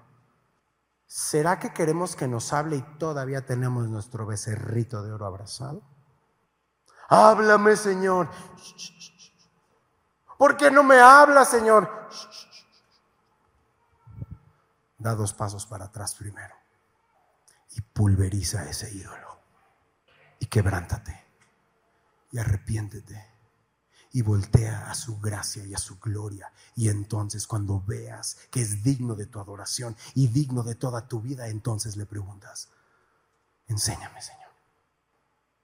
[1.07, 5.83] ¿Será que queremos que nos hable y todavía tenemos nuestro becerrito de oro abrazado?
[7.09, 8.29] Háblame, Señor.
[10.37, 12.09] ¿Por qué no me habla, Señor?
[14.99, 16.55] Da dos pasos para atrás primero
[17.71, 19.39] y pulveriza ese ídolo
[20.39, 21.28] y quebrántate
[22.31, 23.25] y arrepiéntete
[24.12, 26.51] y voltea a su gracia y a su gloria.
[26.75, 31.21] Y entonces cuando veas que es digno de tu adoración y digno de toda tu
[31.21, 32.71] vida, entonces le preguntas,
[33.67, 34.49] enséñame, Señor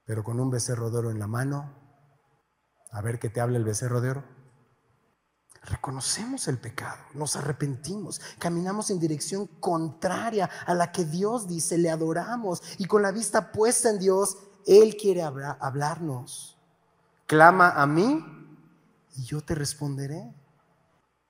[0.05, 1.73] pero con un becerro de oro en la mano,
[2.91, 4.23] a ver qué te habla el becerro de oro.
[5.63, 11.89] Reconocemos el pecado, nos arrepentimos, caminamos en dirección contraria a la que Dios dice, le
[11.89, 16.54] adoramos y con la vista puesta en Dios, Él quiere hablarnos.
[17.27, 18.23] Clama a mí
[19.15, 20.33] y yo te responderé.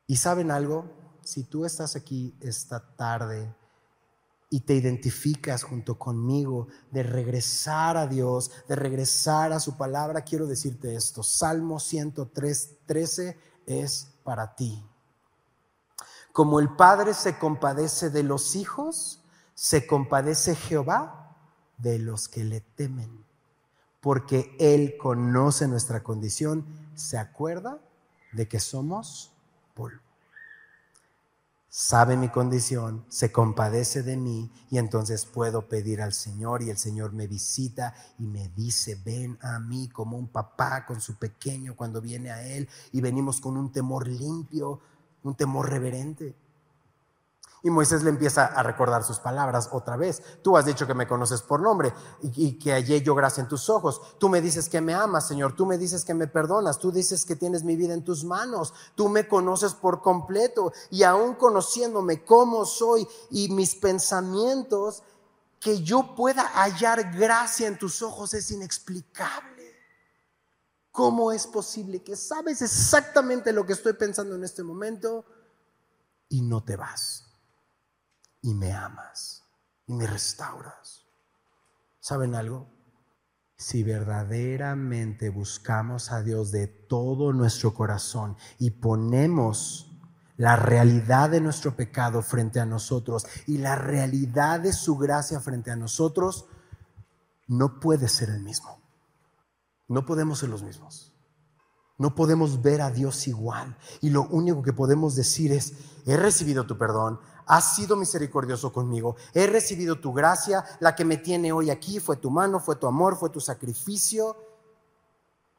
[0.08, 0.91] ¿Y saben algo?
[1.23, 3.55] Si tú estás aquí esta tarde
[4.49, 10.45] y te identificas junto conmigo de regresar a Dios, de regresar a su palabra, quiero
[10.45, 11.23] decirte esto.
[11.23, 14.86] Salmo 103, 13 es para ti.
[16.31, 21.36] Como el Padre se compadece de los hijos, se compadece Jehová
[21.77, 23.25] de los que le temen,
[24.06, 26.63] porque Él conoce nuestra condición,
[26.94, 27.80] se acuerda
[28.34, 29.32] de que somos
[29.74, 30.06] polvo
[31.78, 36.78] sabe mi condición, se compadece de mí y entonces puedo pedir al Señor y el
[36.78, 41.76] Señor me visita y me dice, ven a mí como un papá con su pequeño
[41.76, 44.80] cuando viene a Él y venimos con un temor limpio,
[45.24, 46.34] un temor reverente.
[47.65, 50.21] Y Moisés le empieza a recordar sus palabras otra vez.
[50.43, 53.71] Tú has dicho que me conoces por nombre y, que hallé yo gracia en tus
[53.71, 54.19] ojos.
[54.19, 55.56] Tú me dices que me amas, Señor.
[55.56, 56.78] Tú me dices que me perdonas.
[56.78, 58.71] Tú dices que tienes mi vida en tus manos.
[58.93, 60.73] Tú me conoces por completo.
[60.91, 65.01] Y aún conociéndome cómo soy y mis pensamientos,
[65.60, 69.75] que yo pueda hallar gracia en tus ojos es inexplicable.
[70.91, 75.25] ¿Cómo es posible que sabes exactamente lo que estoy pensando en este momento
[76.30, 77.25] y no te vas?
[78.45, 79.43] Y me amas
[79.88, 81.03] y me restauras.
[81.99, 82.69] ¿Saben algo?
[83.58, 89.91] Si verdaderamente buscamos a Dios de todo nuestro corazón y ponemos
[90.38, 95.71] la realidad de nuestro pecado frente a nosotros y la realidad de su gracia frente
[95.71, 96.45] a nosotros,
[97.47, 98.79] no puede ser el mismo.
[99.88, 101.13] No podemos ser los mismos.
[101.97, 103.77] No podemos ver a Dios igual.
[104.01, 105.73] Y lo único que podemos decir es,
[106.05, 111.17] he recibido tu perdón, has sido misericordioso conmigo, he recibido tu gracia, la que me
[111.17, 114.38] tiene hoy aquí fue tu mano, fue tu amor, fue tu sacrificio.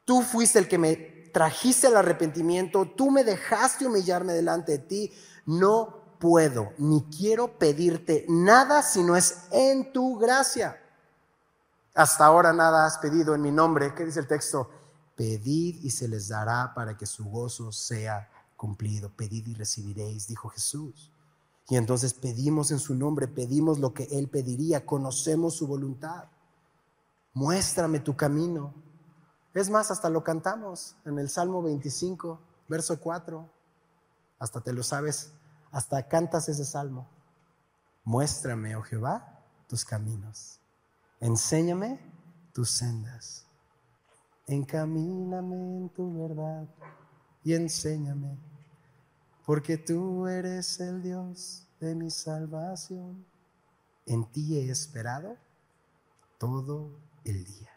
[0.05, 0.95] Tú fuiste el que me
[1.33, 5.13] trajiste al arrepentimiento, tú me dejaste humillarme delante de ti.
[5.45, 10.81] No puedo ni quiero pedirte nada si no es en tu gracia.
[11.93, 13.93] Hasta ahora nada has pedido en mi nombre.
[13.95, 14.69] ¿Qué dice el texto?
[15.15, 19.09] Pedid y se les dará para que su gozo sea cumplido.
[19.09, 21.11] Pedid y recibiréis, dijo Jesús.
[21.69, 26.25] Y entonces pedimos en su nombre, pedimos lo que Él pediría, conocemos su voluntad.
[27.33, 28.73] Muéstrame tu camino.
[29.53, 33.49] Es más, hasta lo cantamos en el Salmo 25, verso 4.
[34.39, 35.33] Hasta te lo sabes,
[35.71, 37.09] hasta cantas ese salmo.
[38.03, 40.61] Muéstrame, oh Jehová, tus caminos.
[41.19, 41.99] Enséñame
[42.53, 43.45] tus sendas.
[44.45, 46.65] Encamíname en tu verdad
[47.43, 48.37] y enséñame
[49.47, 53.25] porque tú eres el Dios de mi salvación.
[54.05, 55.37] En ti he esperado
[56.37, 57.71] todo el día.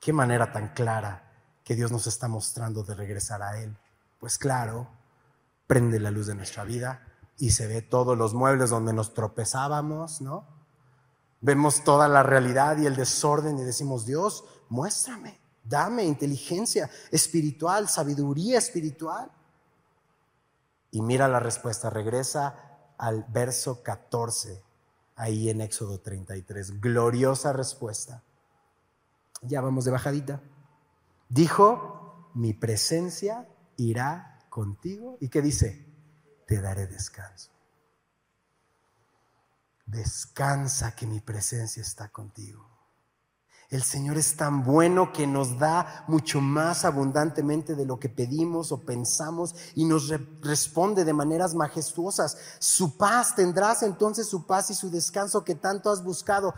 [0.00, 3.76] Qué manera tan clara que Dios nos está mostrando de regresar a Él.
[4.18, 4.88] Pues claro,
[5.68, 7.00] prende la luz de nuestra vida
[7.38, 10.48] y se ve todos los muebles donde nos tropezábamos, ¿no?
[11.42, 18.58] Vemos toda la realidad y el desorden y decimos, Dios, muéstrame, dame inteligencia espiritual, sabiduría
[18.58, 19.30] espiritual.
[20.96, 24.64] Y mira la respuesta, regresa al verso 14,
[25.14, 26.80] ahí en Éxodo 33.
[26.80, 28.22] Gloriosa respuesta.
[29.42, 30.40] Ya vamos de bajadita.
[31.28, 35.18] Dijo, mi presencia irá contigo.
[35.20, 35.84] ¿Y qué dice?
[36.46, 37.50] Te daré descanso.
[39.84, 42.66] Descansa que mi presencia está contigo.
[43.68, 48.70] El Señor es tan bueno que nos da mucho más abundantemente de lo que pedimos
[48.70, 50.08] o pensamos y nos
[50.40, 52.38] responde de maneras majestuosas.
[52.60, 56.54] Su paz, tendrás entonces su paz y su descanso que tanto has buscado.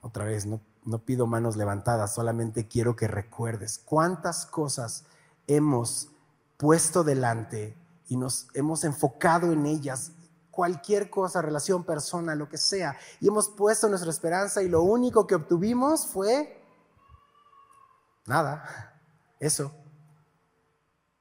[0.00, 5.04] Otra vez, no, no pido manos levantadas, solamente quiero que recuerdes cuántas cosas
[5.46, 6.08] hemos
[6.56, 7.76] puesto delante
[8.08, 10.12] y nos hemos enfocado en ellas
[10.58, 12.96] cualquier cosa, relación, persona, lo que sea.
[13.20, 16.60] Y hemos puesto nuestra esperanza y lo único que obtuvimos fue
[18.26, 19.00] nada,
[19.38, 19.72] eso.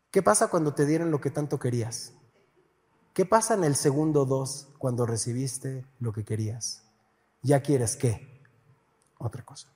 [0.10, 2.14] ¿Qué pasa cuando te dieron lo que tanto querías?
[3.14, 6.82] ¿Qué pasa en el segundo dos cuando recibiste lo que querías?
[7.44, 8.42] ¿Ya quieres qué?
[9.20, 9.68] Otra cosa.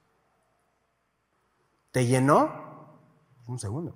[1.92, 2.98] ¿Te llenó?
[3.46, 3.94] Un segundo.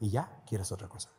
[0.00, 1.10] Y ya quieres otra cosa.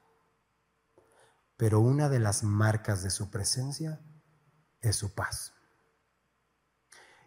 [1.60, 4.00] Pero una de las marcas de su presencia
[4.80, 5.52] es su paz.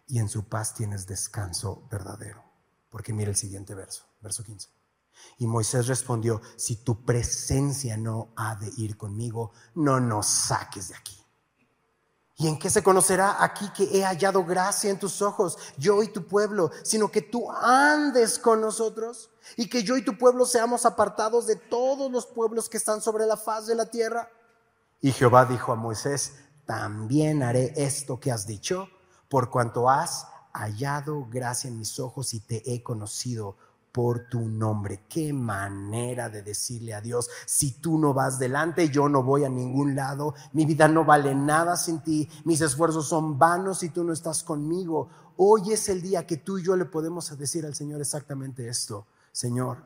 [0.07, 2.43] Y en su paz tienes descanso verdadero.
[2.89, 4.69] Porque mira el siguiente verso, verso 15.
[5.37, 10.95] Y Moisés respondió, si tu presencia no ha de ir conmigo, no nos saques de
[10.95, 11.22] aquí.
[12.35, 16.07] ¿Y en qué se conocerá aquí que he hallado gracia en tus ojos, yo y
[16.07, 20.85] tu pueblo, sino que tú andes con nosotros y que yo y tu pueblo seamos
[20.85, 24.29] apartados de todos los pueblos que están sobre la faz de la tierra?
[24.99, 26.33] Y Jehová dijo a Moisés,
[26.65, 28.87] también haré esto que has dicho,
[29.29, 33.57] por cuanto has hallado gracia en mis ojos y te he conocido
[33.93, 35.05] por tu nombre.
[35.07, 39.49] Qué manera de decirle a Dios, si tú no vas delante, yo no voy a
[39.49, 44.03] ningún lado, mi vida no vale nada sin ti, mis esfuerzos son vanos si tú
[44.03, 45.09] no estás conmigo.
[45.37, 49.05] Hoy es el día que tú y yo le podemos decir al Señor exactamente esto,
[49.31, 49.83] Señor,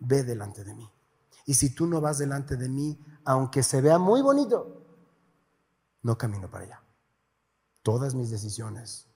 [0.00, 0.90] ve delante de mí.
[1.46, 4.82] Y si tú no vas delante de mí, aunque se vea muy bonito,
[6.02, 6.82] no camino para allá.
[7.82, 9.06] Todas mis decisiones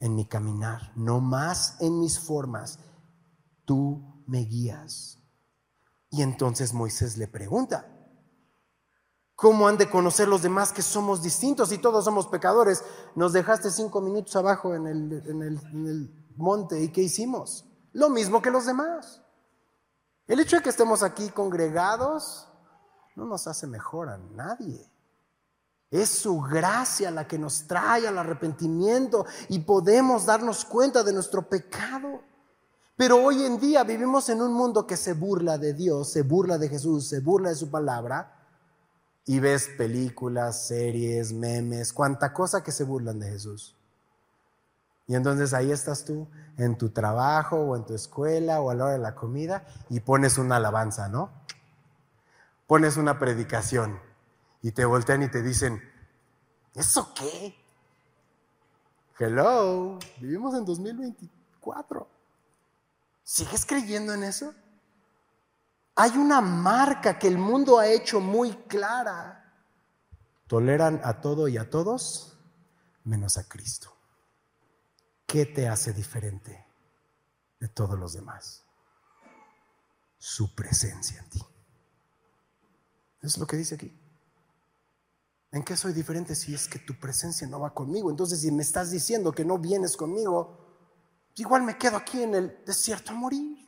[0.00, 2.78] en mi caminar, no más en mis formas,
[3.72, 5.18] tú me guías.
[6.10, 7.90] Y entonces Moisés le pregunta,
[9.34, 12.84] ¿cómo han de conocer los demás que somos distintos y todos somos pecadores?
[13.14, 17.64] Nos dejaste cinco minutos abajo en el, monte y ¿qué hicimos?
[17.94, 19.22] Lo mismo que los demás.
[20.26, 22.46] El hecho de que estemos aquí congregados
[23.16, 24.86] no nos hace mejor a nadie.
[25.90, 31.48] Es su gracia la que nos trae al arrepentimiento y podemos darnos cuenta de nuestro
[31.48, 32.31] pecado.
[32.96, 36.58] Pero hoy en día vivimos en un mundo que se burla de Dios, se burla
[36.58, 38.38] de Jesús, se burla de su palabra.
[39.24, 43.76] Y ves películas, series, memes, cuánta cosa que se burlan de Jesús.
[45.06, 48.84] Y entonces ahí estás tú en tu trabajo o en tu escuela o a la
[48.84, 51.30] hora de la comida y pones una alabanza, ¿no?
[52.66, 54.00] Pones una predicación
[54.60, 55.82] y te voltean y te dicen,
[56.74, 57.54] ¿eso qué?
[59.18, 62.11] Hello, vivimos en 2024.
[63.22, 64.54] ¿Sigues creyendo en eso?
[65.94, 69.38] Hay una marca que el mundo ha hecho muy clara.
[70.46, 72.38] Toleran a todo y a todos
[73.04, 73.94] menos a Cristo.
[75.26, 76.66] ¿Qué te hace diferente
[77.58, 78.64] de todos los demás?
[80.18, 81.42] Su presencia en ti.
[83.22, 83.98] Es lo que dice aquí.
[85.52, 88.10] ¿En qué soy diferente si es que tu presencia no va conmigo?
[88.10, 90.61] Entonces, si me estás diciendo que no vienes conmigo,
[91.36, 93.58] igual me quedo aquí en el desierto a morir.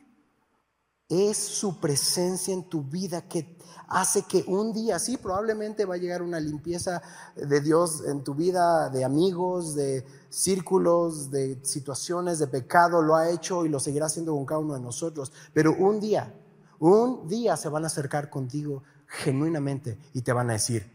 [1.07, 5.99] Es su presencia en tu vida que hace que un día, sí, probablemente va a
[5.99, 7.01] llegar una limpieza
[7.35, 13.29] de Dios en tu vida, de amigos, de círculos, de situaciones, de pecado, lo ha
[13.29, 15.31] hecho y lo seguirá haciendo con cada uno de nosotros.
[15.53, 16.33] Pero un día,
[16.79, 20.91] un día se van a acercar contigo genuinamente y te van a decir,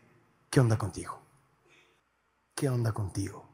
[0.50, 1.20] ¿qué onda contigo?
[2.54, 3.44] ¿Qué onda contigo?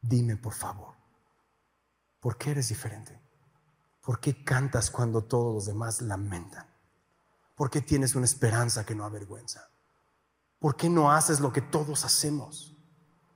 [0.00, 0.99] Dime por favor.
[2.20, 3.18] ¿Por qué eres diferente?
[4.02, 6.66] ¿Por qué cantas cuando todos los demás lamentan?
[7.54, 9.70] ¿Por qué tienes una esperanza que no avergüenza?
[10.58, 12.76] ¿Por qué no haces lo que todos hacemos?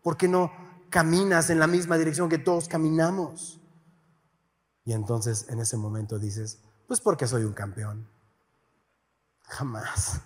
[0.03, 0.53] ¿Por qué no
[0.91, 3.61] caminas en la misma dirección que todos caminamos?
[4.85, 8.07] Y entonces en ese momento dices, pues porque soy un campeón.
[9.45, 10.21] Jamás,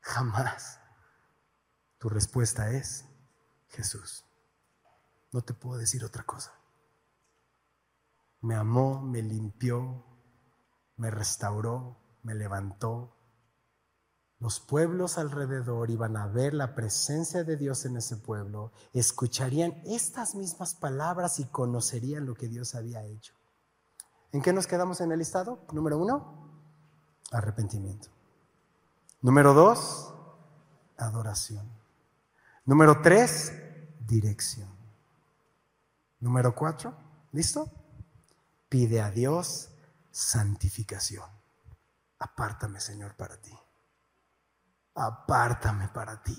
[0.00, 0.78] jamás.
[1.98, 3.04] Tu respuesta es
[3.68, 4.24] Jesús.
[5.32, 6.52] No te puedo decir otra cosa
[8.46, 10.04] me amó, me limpió,
[10.96, 13.16] me restauró, me levantó.
[14.38, 20.36] Los pueblos alrededor iban a ver la presencia de Dios en ese pueblo, escucharían estas
[20.36, 23.34] mismas palabras y conocerían lo que Dios había hecho.
[24.30, 25.66] ¿En qué nos quedamos en el listado?
[25.72, 26.46] Número uno,
[27.32, 28.08] Arrepentimiento.
[29.20, 30.14] Número dos,
[30.96, 31.68] adoración.
[32.64, 33.52] Número tres,
[34.06, 34.68] dirección.
[36.20, 36.94] Número cuatro,
[37.32, 37.68] ¿listo?
[38.68, 39.70] Pide a Dios
[40.10, 41.28] santificación.
[42.18, 43.52] Apártame, Señor, para ti.
[44.94, 46.36] Apártame para ti.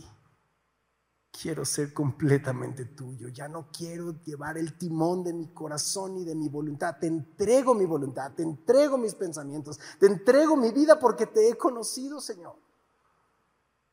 [1.31, 3.29] Quiero ser completamente tuyo.
[3.29, 6.97] Ya no quiero llevar el timón de mi corazón y de mi voluntad.
[6.99, 11.55] Te entrego mi voluntad, te entrego mis pensamientos, te entrego mi vida porque te he
[11.55, 12.55] conocido, Señor.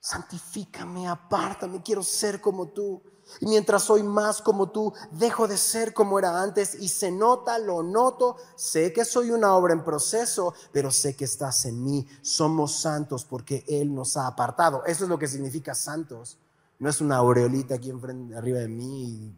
[0.01, 3.03] Santifícame, apártame, quiero ser como tú.
[3.41, 7.59] Y mientras soy más como tú, dejo de ser como era antes y se nota,
[7.59, 8.37] lo noto.
[8.57, 12.07] Sé que soy una obra en proceso, pero sé que estás en mí.
[12.23, 14.85] Somos santos porque Él nos ha apartado.
[14.85, 16.39] Eso es lo que significa santos.
[16.79, 19.35] No es una aureolita aquí enfrente, arriba de mí.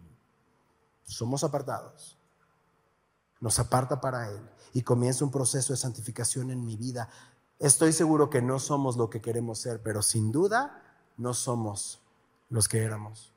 [1.04, 2.18] Somos apartados.
[3.40, 4.40] Nos aparta para Él
[4.72, 7.08] y comienza un proceso de santificación en mi vida.
[7.58, 10.82] Estoy seguro que no somos lo que queremos ser, pero sin duda
[11.16, 12.00] no somos
[12.50, 13.35] los que éramos.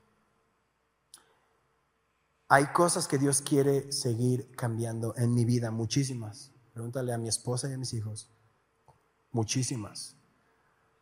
[2.51, 6.51] Hay cosas que Dios quiere seguir cambiando en mi vida, muchísimas.
[6.73, 8.31] Pregúntale a mi esposa y a mis hijos.
[9.31, 10.15] Muchísimas.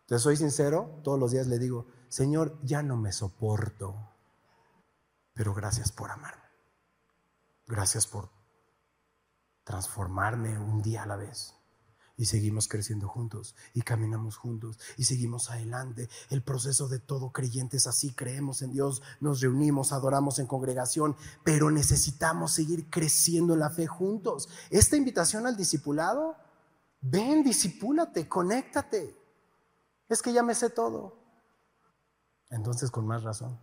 [0.07, 3.95] Te soy sincero, todos los días le digo, Señor, ya no me soporto,
[5.33, 6.43] pero gracias por amarme.
[7.65, 8.29] Gracias por
[9.63, 11.57] transformarme un día a la vez.
[12.20, 16.09] Y seguimos creciendo juntos y caminamos juntos y seguimos adelante.
[16.32, 18.11] El proceso de todo creyente es así.
[18.11, 23.86] Creemos en Dios, nos reunimos, adoramos en congregación, pero necesitamos seguir creciendo en la fe
[23.86, 24.49] juntos.
[24.72, 26.36] Esta invitación al discipulado,
[27.01, 29.15] ven, disipúlate, conéctate.
[30.09, 31.20] Es que ya me sé todo.
[32.49, 33.59] Entonces, con más razón,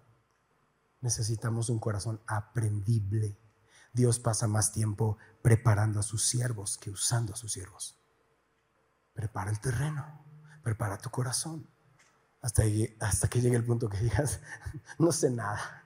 [1.00, 3.36] necesitamos un corazón aprendible.
[3.92, 7.98] Dios pasa más tiempo preparando a sus siervos que usando a sus siervos.
[9.14, 10.24] Prepara el terreno,
[10.62, 11.66] prepara tu corazón,
[12.42, 12.62] hasta,
[13.00, 14.40] hasta que llegue el punto que digas,
[14.98, 15.82] no sé nada.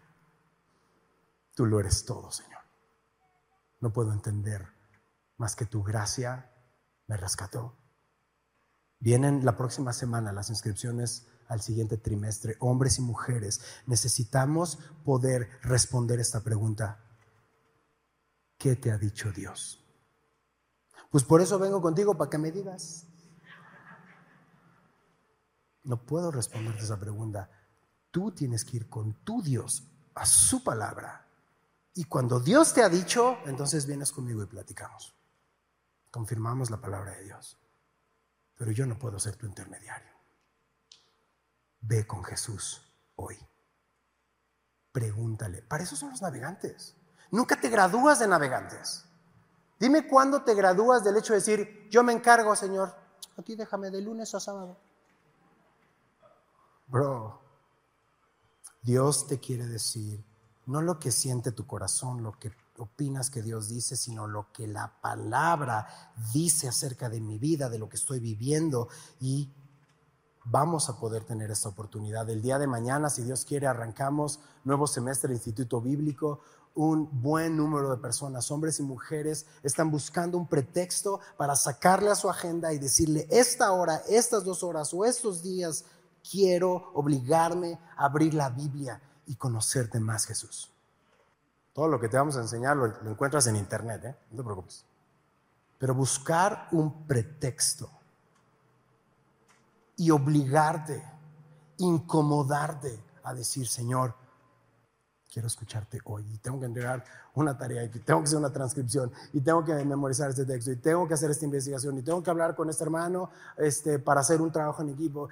[1.55, 2.63] Tú lo eres todo, Señor.
[3.81, 4.67] No puedo entender
[5.37, 6.51] más que tu gracia
[7.07, 7.77] me rescató.
[9.01, 16.21] Vienen la próxima semana las inscripciones al siguiente trimestre, hombres y mujeres, necesitamos poder responder
[16.21, 17.03] esta pregunta.
[18.59, 19.83] ¿Qué te ha dicho Dios?
[21.11, 23.08] Pues por eso vengo contigo para que me digas.
[25.89, 27.49] No puedo responderte esa pregunta.
[28.11, 31.27] Tú tienes que ir con tu Dios a su palabra.
[31.95, 35.15] Y cuando Dios te ha dicho, entonces vienes conmigo y platicamos.
[36.11, 37.57] Confirmamos la palabra de Dios.
[38.55, 40.13] Pero yo no puedo ser tu intermediario.
[41.81, 42.83] Ve con Jesús
[43.17, 43.39] hoy.
[44.93, 45.63] Pregúntale.
[45.63, 46.97] Para eso son los navegantes.
[47.31, 49.07] Nunca te gradúas de navegantes.
[49.81, 52.95] Dime cuándo te gradúas del hecho de decir, yo me encargo, Señor.
[53.39, 54.77] Aquí déjame de lunes a sábado.
[56.89, 57.39] Bro,
[58.83, 60.25] Dios te quiere decir,
[60.67, 64.67] no lo que siente tu corazón, lo que opinas que Dios dice, sino lo que
[64.67, 65.87] la palabra
[66.33, 68.89] dice acerca de mi vida, de lo que estoy viviendo.
[69.21, 69.53] Y
[70.45, 72.29] vamos a poder tener esta oportunidad.
[72.31, 76.41] El día de mañana, si Dios quiere, arrancamos nuevo semestre de Instituto Bíblico.
[76.75, 82.15] Un buen número de personas, hombres y mujeres, están buscando un pretexto para sacarle a
[82.15, 85.85] su agenda y decirle, esta hora, estas dos horas o estos días,
[86.31, 90.73] quiero obligarme a abrir la Biblia y conocerte más, Jesús.
[91.73, 94.17] Todo lo que te vamos a enseñar lo, encuentras en internet, ¿eh?
[94.31, 94.85] no te preocupes.
[95.79, 97.89] Pero buscar un pretexto
[99.97, 101.03] y obligarte,
[101.79, 104.15] incomodarte a decir, Señor,
[105.31, 107.05] quiero escucharte hoy y tengo que entregar
[107.35, 110.77] una tarea y tengo que hacer una transcripción y tengo que memorizar este texto y
[110.77, 114.41] tengo que hacer esta investigación y tengo que hablar con este hermano este, para hacer
[114.41, 115.29] un trabajo en equipo.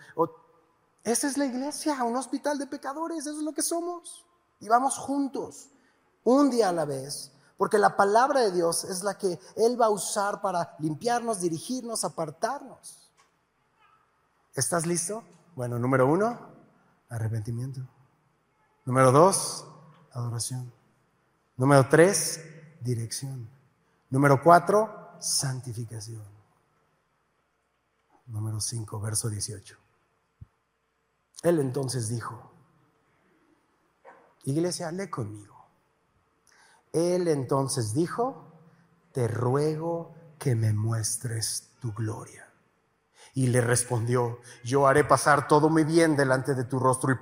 [1.06, 4.26] Esa es la iglesia, un hospital de pecadores, eso es lo que somos.
[4.58, 5.68] Y vamos juntos,
[6.24, 9.86] un día a la vez, porque la palabra de Dios es la que Él va
[9.86, 13.08] a usar para limpiarnos, dirigirnos, apartarnos.
[14.56, 15.22] ¿Estás listo?
[15.54, 16.40] Bueno, número uno,
[17.08, 17.82] arrepentimiento.
[18.84, 19.64] Número dos,
[20.12, 20.72] adoración.
[21.56, 22.40] Número tres,
[22.80, 23.48] dirección.
[24.10, 26.24] Número cuatro, santificación.
[28.26, 29.85] Número cinco, verso 18.
[31.42, 32.50] Él entonces dijo,
[34.44, 35.54] iglesia, lee conmigo.
[36.92, 38.46] Él entonces dijo,
[39.12, 42.42] te ruego que me muestres tu gloria.
[43.34, 47.18] Y le respondió, yo haré pasar todo mi bien delante de tu rostro y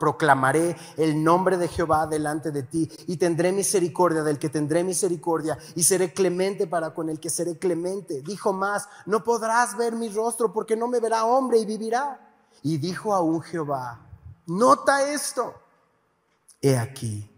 [0.00, 5.58] proclamaré el nombre de Jehová delante de ti y tendré misericordia del que tendré misericordia
[5.74, 8.22] y seré clemente para con el que seré clemente.
[8.22, 12.27] Dijo más, no podrás ver mi rostro porque no me verá hombre y vivirá.
[12.62, 14.00] Y dijo aún Jehová,
[14.46, 15.54] nota esto,
[16.60, 17.30] he aquí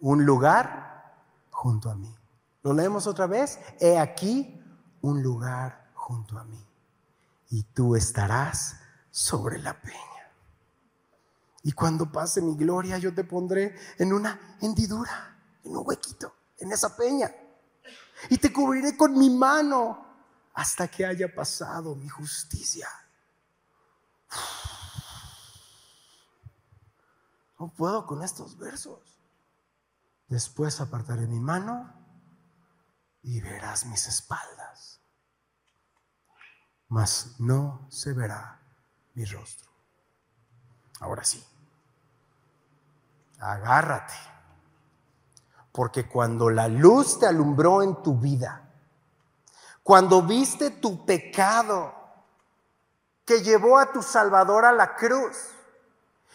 [0.00, 1.14] un lugar
[1.50, 2.14] junto a mí.
[2.62, 4.62] Lo leemos otra vez, he aquí
[5.02, 6.66] un lugar junto a mí
[7.50, 8.76] y tú estarás
[9.10, 10.00] sobre la peña.
[11.62, 16.70] Y cuando pase mi gloria, yo te pondré en una hendidura, en un huequito, en
[16.70, 17.34] esa peña.
[18.30, 20.06] Y te cubriré con mi mano
[20.54, 22.88] hasta que haya pasado mi justicia.
[27.58, 29.18] No puedo con estos versos.
[30.28, 31.90] Después apartaré mi mano
[33.22, 34.96] y verás mis espaldas
[36.88, 38.60] mas no se verá
[39.14, 39.70] mi rostro.
[41.00, 41.44] Ahora sí,
[43.38, 44.14] agárrate,
[45.72, 48.62] porque cuando la luz te alumbró en tu vida,
[49.82, 51.94] cuando viste tu pecado
[53.26, 55.36] que llevó a tu Salvador a la cruz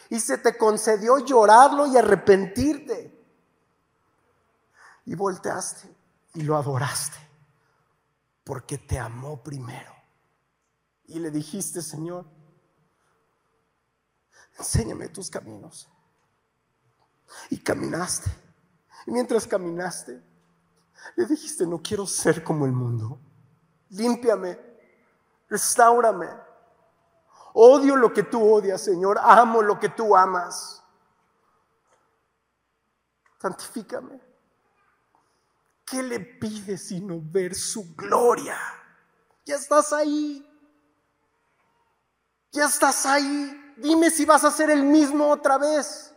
[0.10, 3.18] y se te concedió llorarlo y arrepentirte,
[5.06, 5.90] y volteaste
[6.36, 7.18] y lo adoraste,
[8.44, 9.92] porque te amó primero
[11.08, 12.26] y le dijiste, Señor,
[14.58, 15.90] enséñame tus caminos.
[17.50, 18.30] Y caminaste.
[19.08, 20.22] Y mientras caminaste,
[21.16, 23.20] le dijiste, no quiero ser como el mundo.
[23.90, 24.58] Límpiame,
[25.50, 26.28] restaurame.
[27.54, 29.20] Odio lo que tú odias, Señor.
[29.22, 30.84] Amo lo que tú amas.
[33.40, 34.22] Santifícame.
[35.84, 38.58] ¿Qué le pides sino ver su gloria?
[39.46, 40.48] Ya estás ahí.
[42.52, 43.74] Ya estás ahí.
[43.78, 46.14] Dime si vas a ser el mismo otra vez.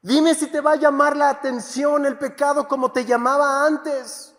[0.00, 4.35] Dime si te va a llamar la atención el pecado como te llamaba antes.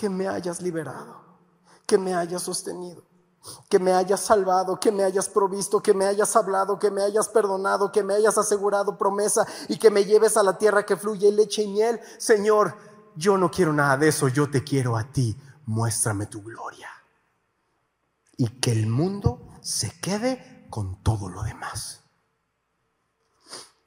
[0.00, 1.20] Que me hayas liberado,
[1.86, 3.04] que me hayas sostenido,
[3.68, 7.28] que me hayas salvado, que me hayas provisto, que me hayas hablado, que me hayas
[7.28, 11.30] perdonado, que me hayas asegurado promesa y que me lleves a la tierra que fluye
[11.30, 12.00] leche y miel.
[12.16, 12.78] Señor,
[13.14, 15.36] yo no quiero nada de eso, yo te quiero a ti,
[15.66, 16.88] muéstrame tu gloria.
[18.38, 22.04] Y que el mundo se quede con todo lo demás.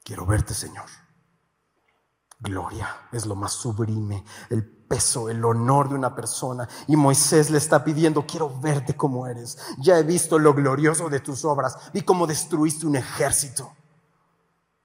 [0.04, 0.86] Quiero verte, Señor.
[2.44, 6.68] Gloria es lo más sublime, el peso, el honor de una persona.
[6.86, 9.56] Y Moisés le está pidiendo, quiero verte como eres.
[9.78, 13.72] Ya he visto lo glorioso de tus obras, vi cómo destruiste un ejército.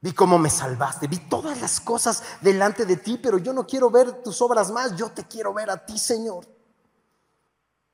[0.01, 3.89] Vi cómo me salvaste, vi todas las cosas delante de ti, pero yo no quiero
[3.89, 6.47] ver tus obras más, yo te quiero ver a ti, Señor.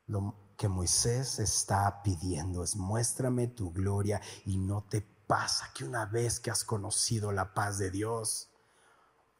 [0.05, 6.05] Lo que Moisés está pidiendo es muéstrame tu gloria y no te pasa que una
[6.05, 8.51] vez que has conocido la paz de Dios,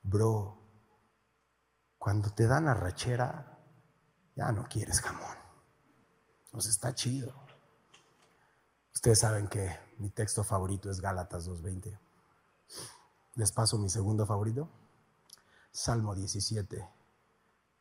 [0.05, 0.57] bro,
[1.97, 3.59] cuando te dan arrachera,
[4.35, 5.37] ya no quieres jamón.
[6.51, 7.33] Nos está chido.
[8.93, 11.99] Ustedes saben que mi texto favorito es Gálatas 2.20.
[13.35, 14.69] Les paso mi segundo favorito.
[15.71, 16.87] Salmo 17,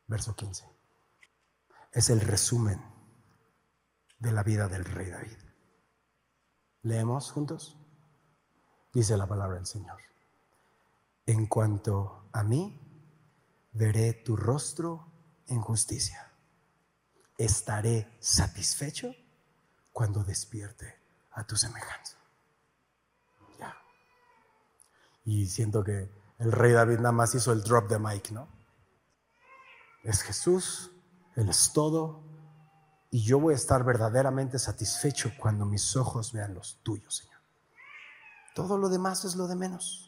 [0.07, 0.67] verso 15.
[1.91, 2.83] Es el resumen
[4.19, 5.37] de la vida del rey David.
[6.81, 7.77] Leemos juntos.
[8.91, 9.99] Dice la palabra del Señor.
[11.25, 12.79] En cuanto a mí,
[13.71, 15.11] veré tu rostro
[15.47, 16.31] en justicia.
[17.37, 19.13] Estaré satisfecho
[19.91, 20.95] cuando despierte
[21.31, 22.17] a tu semejanza.
[25.25, 28.47] Y siento que el rey David nada más hizo el drop de mic, ¿no?
[30.03, 30.91] Es Jesús,
[31.35, 32.23] Él es todo,
[33.09, 37.41] y yo voy a estar verdaderamente satisfecho cuando mis ojos vean los tuyos, Señor.
[38.53, 40.04] Todo lo demás es lo de menos.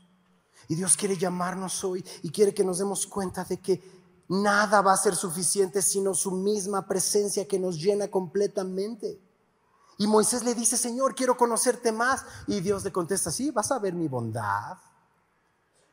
[0.68, 3.82] Y Dios quiere llamarnos hoy y quiere que nos demos cuenta de que
[4.28, 9.20] nada va a ser suficiente sino su misma presencia que nos llena completamente.
[9.98, 12.24] Y Moisés le dice, Señor, quiero conocerte más.
[12.46, 14.78] Y Dios le contesta, sí, vas a ver mi bondad,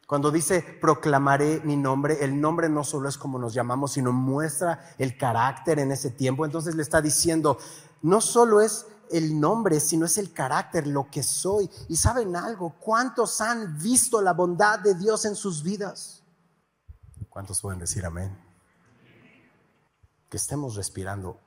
[0.06, 4.94] cuando dice proclamaré mi nombre, el nombre no solo es como nos llamamos, sino muestra
[4.98, 6.44] el carácter en ese tiempo.
[6.44, 7.58] Entonces le está diciendo,
[8.02, 11.70] no solo es el nombre, sino es el carácter, lo que soy.
[11.88, 16.22] Y saben algo, ¿cuántos han visto la bondad de Dios en sus vidas?
[17.28, 18.38] ¿Cuántos pueden decir amén?
[20.28, 21.40] Que estemos respirando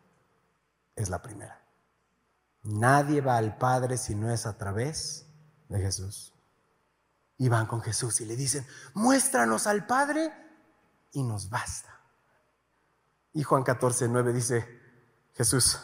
[0.96, 1.64] es la primera.
[2.64, 5.26] Nadie va al Padre si no es a través
[5.70, 6.34] de Jesús.
[7.38, 10.34] Y van con Jesús y le dicen, muéstranos al Padre
[11.14, 11.98] y nos basta.
[13.34, 14.82] Y Juan 14, 9 dice,
[15.36, 15.80] Jesús,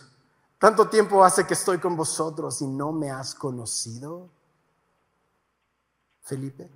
[0.64, 4.30] tanto tiempo hace que estoy con vosotros y no me has conocido.
[6.22, 6.72] Felipe.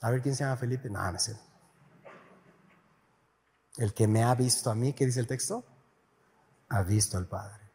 [0.00, 0.90] A ver quién se llama Felipe.
[0.90, 1.38] No, no sé.
[3.76, 5.64] El que me ha visto a mí, ¿qué dice el texto?
[6.70, 7.70] Ha visto al Padre.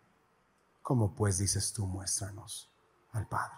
[0.81, 2.69] ¿Cómo pues dices tú, muéstranos
[3.13, 3.55] al Padre?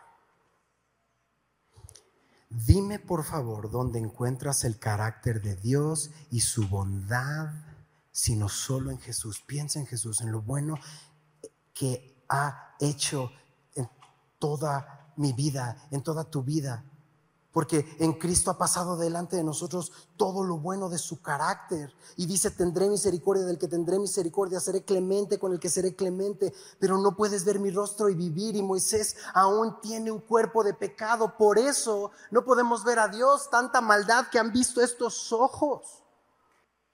[2.47, 7.68] Dime por favor dónde encuentras el carácter de Dios y su bondad,
[8.20, 9.41] sino solo en Jesús.
[9.47, 10.76] Piensa en Jesús, en lo bueno
[11.74, 13.32] que ha hecho
[13.76, 13.89] en
[14.38, 16.84] toda mi vida, en toda tu vida.
[17.53, 21.93] Porque en Cristo ha pasado delante de nosotros todo lo bueno de su carácter.
[22.17, 26.53] Y dice, tendré misericordia del que tendré misericordia, seré clemente con el que seré clemente.
[26.78, 28.57] Pero no puedes ver mi rostro y vivir.
[28.57, 31.38] Y Moisés aún tiene un cuerpo de pecado.
[31.38, 36.03] Por eso no podemos ver a Dios tanta maldad que han visto estos ojos.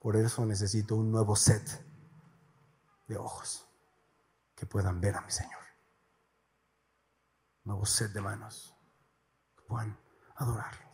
[0.06, 1.84] Por eso necesito un nuevo set
[3.08, 3.66] de ojos
[4.54, 5.64] que puedan ver a mi Señor.
[7.64, 8.72] Nuevo set de manos
[9.56, 9.98] que puedan
[10.36, 10.86] adorarlo,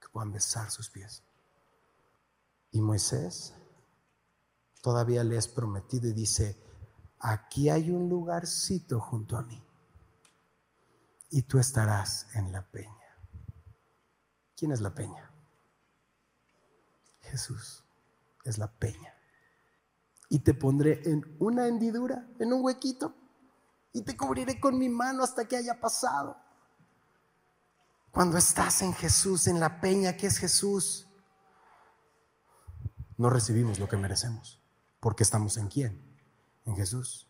[0.00, 1.24] que puedan besar sus pies.
[2.70, 3.52] Y Moisés
[4.80, 6.56] todavía le es prometido y dice,
[7.18, 9.60] aquí hay un lugarcito junto a mí
[11.30, 13.18] y tú estarás en la peña.
[14.56, 15.32] ¿Quién es la peña?
[17.22, 17.82] Jesús
[18.44, 19.14] es la peña.
[20.28, 23.14] Y te pondré en una hendidura, en un huequito,
[23.92, 26.36] y te cubriré con mi mano hasta que haya pasado.
[28.10, 31.08] Cuando estás en Jesús, en la peña que es Jesús,
[33.16, 34.60] no recibimos lo que merecemos.
[35.00, 36.00] Porque estamos en quién?
[36.64, 37.29] En Jesús.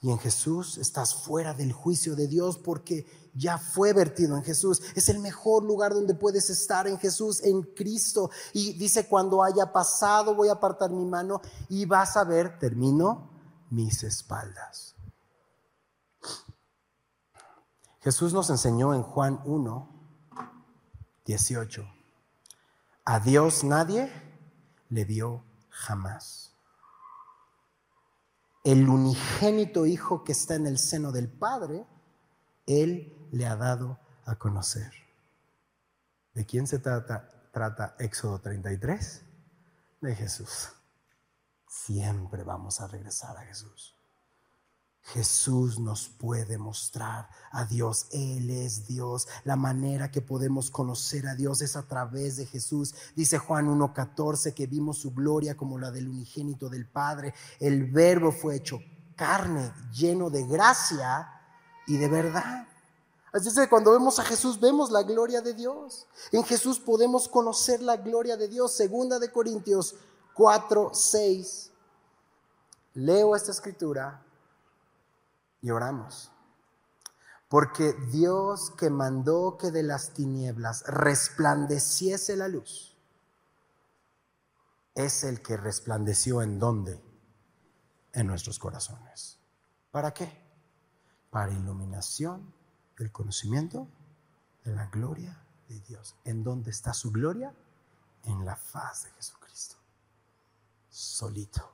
[0.00, 4.82] Y en Jesús estás fuera del juicio de Dios porque ya fue vertido en Jesús.
[4.94, 8.30] Es el mejor lugar donde puedes estar en Jesús, en Cristo.
[8.52, 13.30] Y dice, cuando haya pasado voy a apartar mi mano y vas a ver, termino,
[13.70, 14.94] mis espaldas.
[18.00, 19.92] Jesús nos enseñó en Juan 1
[21.24, 21.86] 18.
[23.04, 24.12] A Dios nadie
[24.88, 26.51] le vio jamás.
[28.64, 31.86] El unigénito Hijo que está en el seno del Padre,
[32.66, 34.92] Él le ha dado a conocer.
[36.34, 39.24] ¿De quién se trata, trata Éxodo 33?
[40.00, 40.68] De Jesús.
[41.66, 43.96] Siempre vamos a regresar a Jesús.
[45.04, 48.06] Jesús nos puede mostrar a Dios.
[48.12, 49.26] Él es Dios.
[49.44, 52.94] La manera que podemos conocer a Dios es a través de Jesús.
[53.16, 57.34] Dice Juan 1.14 que vimos su gloria como la del unigénito del Padre.
[57.58, 58.78] El verbo fue hecho
[59.16, 61.28] carne, lleno de gracia
[61.86, 62.68] y de verdad.
[63.32, 66.06] Así es que cuando vemos a Jesús vemos la gloria de Dios.
[66.30, 68.72] En Jesús podemos conocer la gloria de Dios.
[68.72, 69.96] Segunda de Corintios
[70.36, 71.70] 4.6
[72.94, 74.22] Leo esta escritura
[75.62, 76.30] y oramos.
[77.48, 82.96] Porque Dios que mandó que de las tinieblas resplandeciese la luz,
[84.94, 87.02] es el que resplandeció en dónde?
[88.12, 89.38] En nuestros corazones.
[89.90, 90.30] ¿Para qué?
[91.30, 92.52] Para iluminación
[92.98, 93.88] del conocimiento
[94.64, 95.38] de la gloria
[95.68, 96.16] de Dios.
[96.24, 97.54] ¿En dónde está su gloria?
[98.24, 99.76] En la faz de Jesucristo.
[100.90, 101.72] Solito.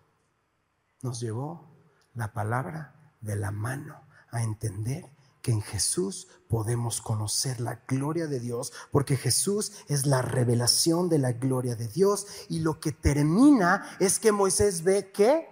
[1.02, 1.68] Nos llevó
[2.14, 4.00] la palabra de la mano
[4.30, 5.10] a entender
[5.42, 11.18] que en Jesús podemos conocer la gloria de Dios, porque Jesús es la revelación de
[11.18, 15.48] la gloria de Dios y lo que termina es que Moisés ve que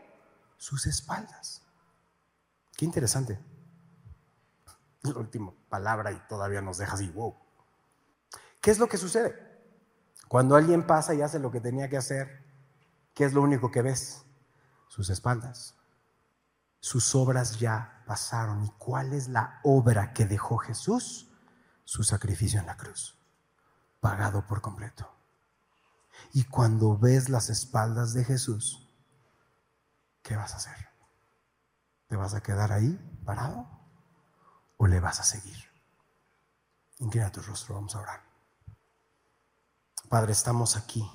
[0.57, 1.63] sus espaldas.
[2.77, 3.39] Qué interesante.
[5.03, 7.35] La última palabra y todavía nos deja así, wow.
[8.61, 9.35] ¿Qué es lo que sucede?
[10.29, 12.45] Cuando alguien pasa y hace lo que tenía que hacer,
[13.15, 14.25] ¿qué es lo único que ves?
[14.89, 15.76] Sus espaldas
[16.81, 18.65] sus obras ya pasaron.
[18.65, 21.29] ¿Y cuál es la obra que dejó Jesús?
[21.85, 23.19] Su sacrificio en la cruz,
[24.01, 25.13] pagado por completo.
[26.33, 28.89] Y cuando ves las espaldas de Jesús,
[30.23, 30.89] ¿qué vas a hacer?
[32.09, 33.69] ¿Te vas a quedar ahí parado
[34.77, 35.59] o le vas a seguir?
[36.99, 38.25] Inclina tu rostro, vamos a orar.
[40.09, 41.09] Padre, estamos aquí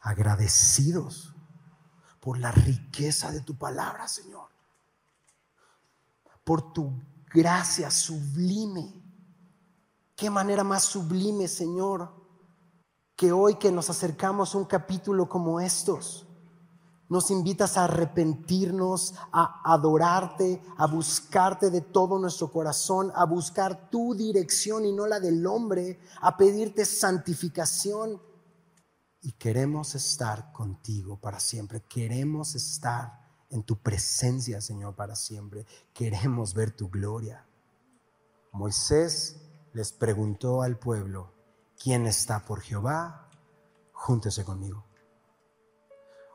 [0.00, 1.34] agradecidos
[2.20, 4.51] por la riqueza de tu palabra, Señor
[6.44, 6.92] por tu
[7.32, 9.02] gracia sublime.
[10.16, 12.12] Qué manera más sublime, Señor,
[13.16, 16.26] que hoy que nos acercamos a un capítulo como estos,
[17.08, 24.14] nos invitas a arrepentirnos, a adorarte, a buscarte de todo nuestro corazón, a buscar tu
[24.14, 28.20] dirección y no la del hombre, a pedirte santificación
[29.22, 31.82] y queremos estar contigo para siempre.
[31.82, 33.21] Queremos estar
[33.52, 35.66] en tu presencia, Señor, para siempre.
[35.92, 37.46] Queremos ver tu gloria.
[38.50, 39.40] Moisés
[39.72, 41.32] les preguntó al pueblo,
[41.80, 43.28] ¿quién está por Jehová?
[43.92, 44.84] Júntese conmigo.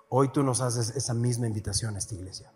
[0.09, 2.53] Hoy tú nos haces esa misma invitación a esta iglesia.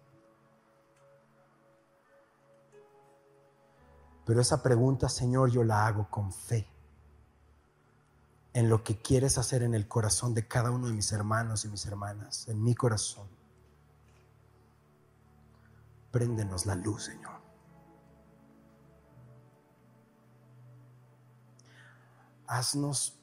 [4.25, 6.67] Pero esa pregunta, Señor, yo la hago con fe
[8.53, 11.69] en lo que quieres hacer en el corazón de cada uno de mis hermanos y
[11.69, 13.40] mis hermanas, en mi corazón.
[16.11, 17.39] Préndenos la luz, Señor.
[22.47, 23.17] Haznos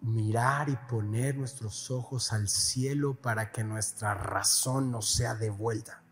[0.00, 6.02] mirar y poner nuestros ojos al cielo para que nuestra razón nos sea devuelta.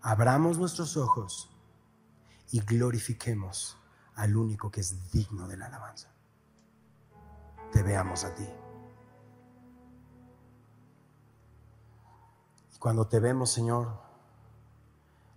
[0.00, 1.50] Abramos nuestros ojos
[2.52, 3.78] y glorifiquemos
[4.14, 6.08] al único que es digno de la alabanza.
[7.72, 8.46] Te veamos a ti.
[12.80, 13.92] Cuando te vemos, Señor,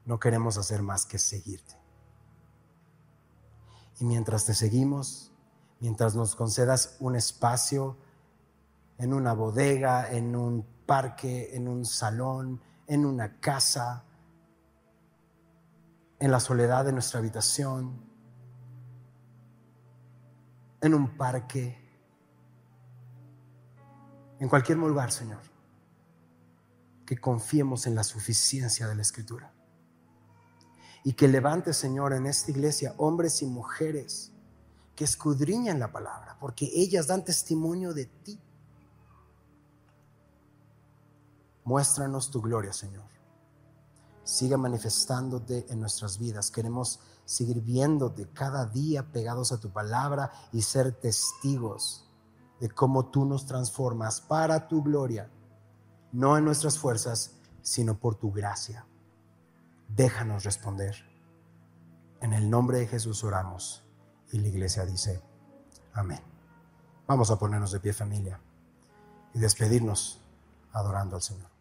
[0.06, 1.78] no queremos hacer más que seguirte.
[4.00, 5.34] Y mientras te seguimos,
[5.82, 7.98] mientras nos concedas un espacio
[8.98, 14.06] en una bodega, en un parque, en un salón, en una casa,
[16.20, 18.02] en la soledad de nuestra habitación,
[20.80, 21.78] en un parque,
[24.39, 25.53] en cualquier lugar, Señor,
[27.18, 29.53] confiemos en la suficiencia de la Escritura.
[31.03, 34.32] Y que levante, Señor, en esta iglesia hombres y mujeres
[34.95, 38.39] que escudriñan la palabra, porque ellas dan testimonio de ti.
[41.66, 43.05] Muéstranos tu gloria, Señor.
[44.24, 46.51] Siga manifestándote en nuestras vidas.
[46.51, 52.09] Queremos seguir viéndote cada día pegados a tu palabra y ser testigos
[52.59, 55.30] de cómo tú nos transformas para tu gloria,
[56.14, 58.86] no en nuestras fuerzas, sino por tu gracia.
[59.89, 60.95] Déjanos responder.
[62.22, 63.84] En el nombre de Jesús oramos
[64.32, 65.22] y la iglesia dice,
[65.93, 66.22] amén.
[67.07, 68.39] Vamos a ponernos de pie familia
[69.34, 70.22] y despedirnos
[70.72, 71.53] adorando al Señor.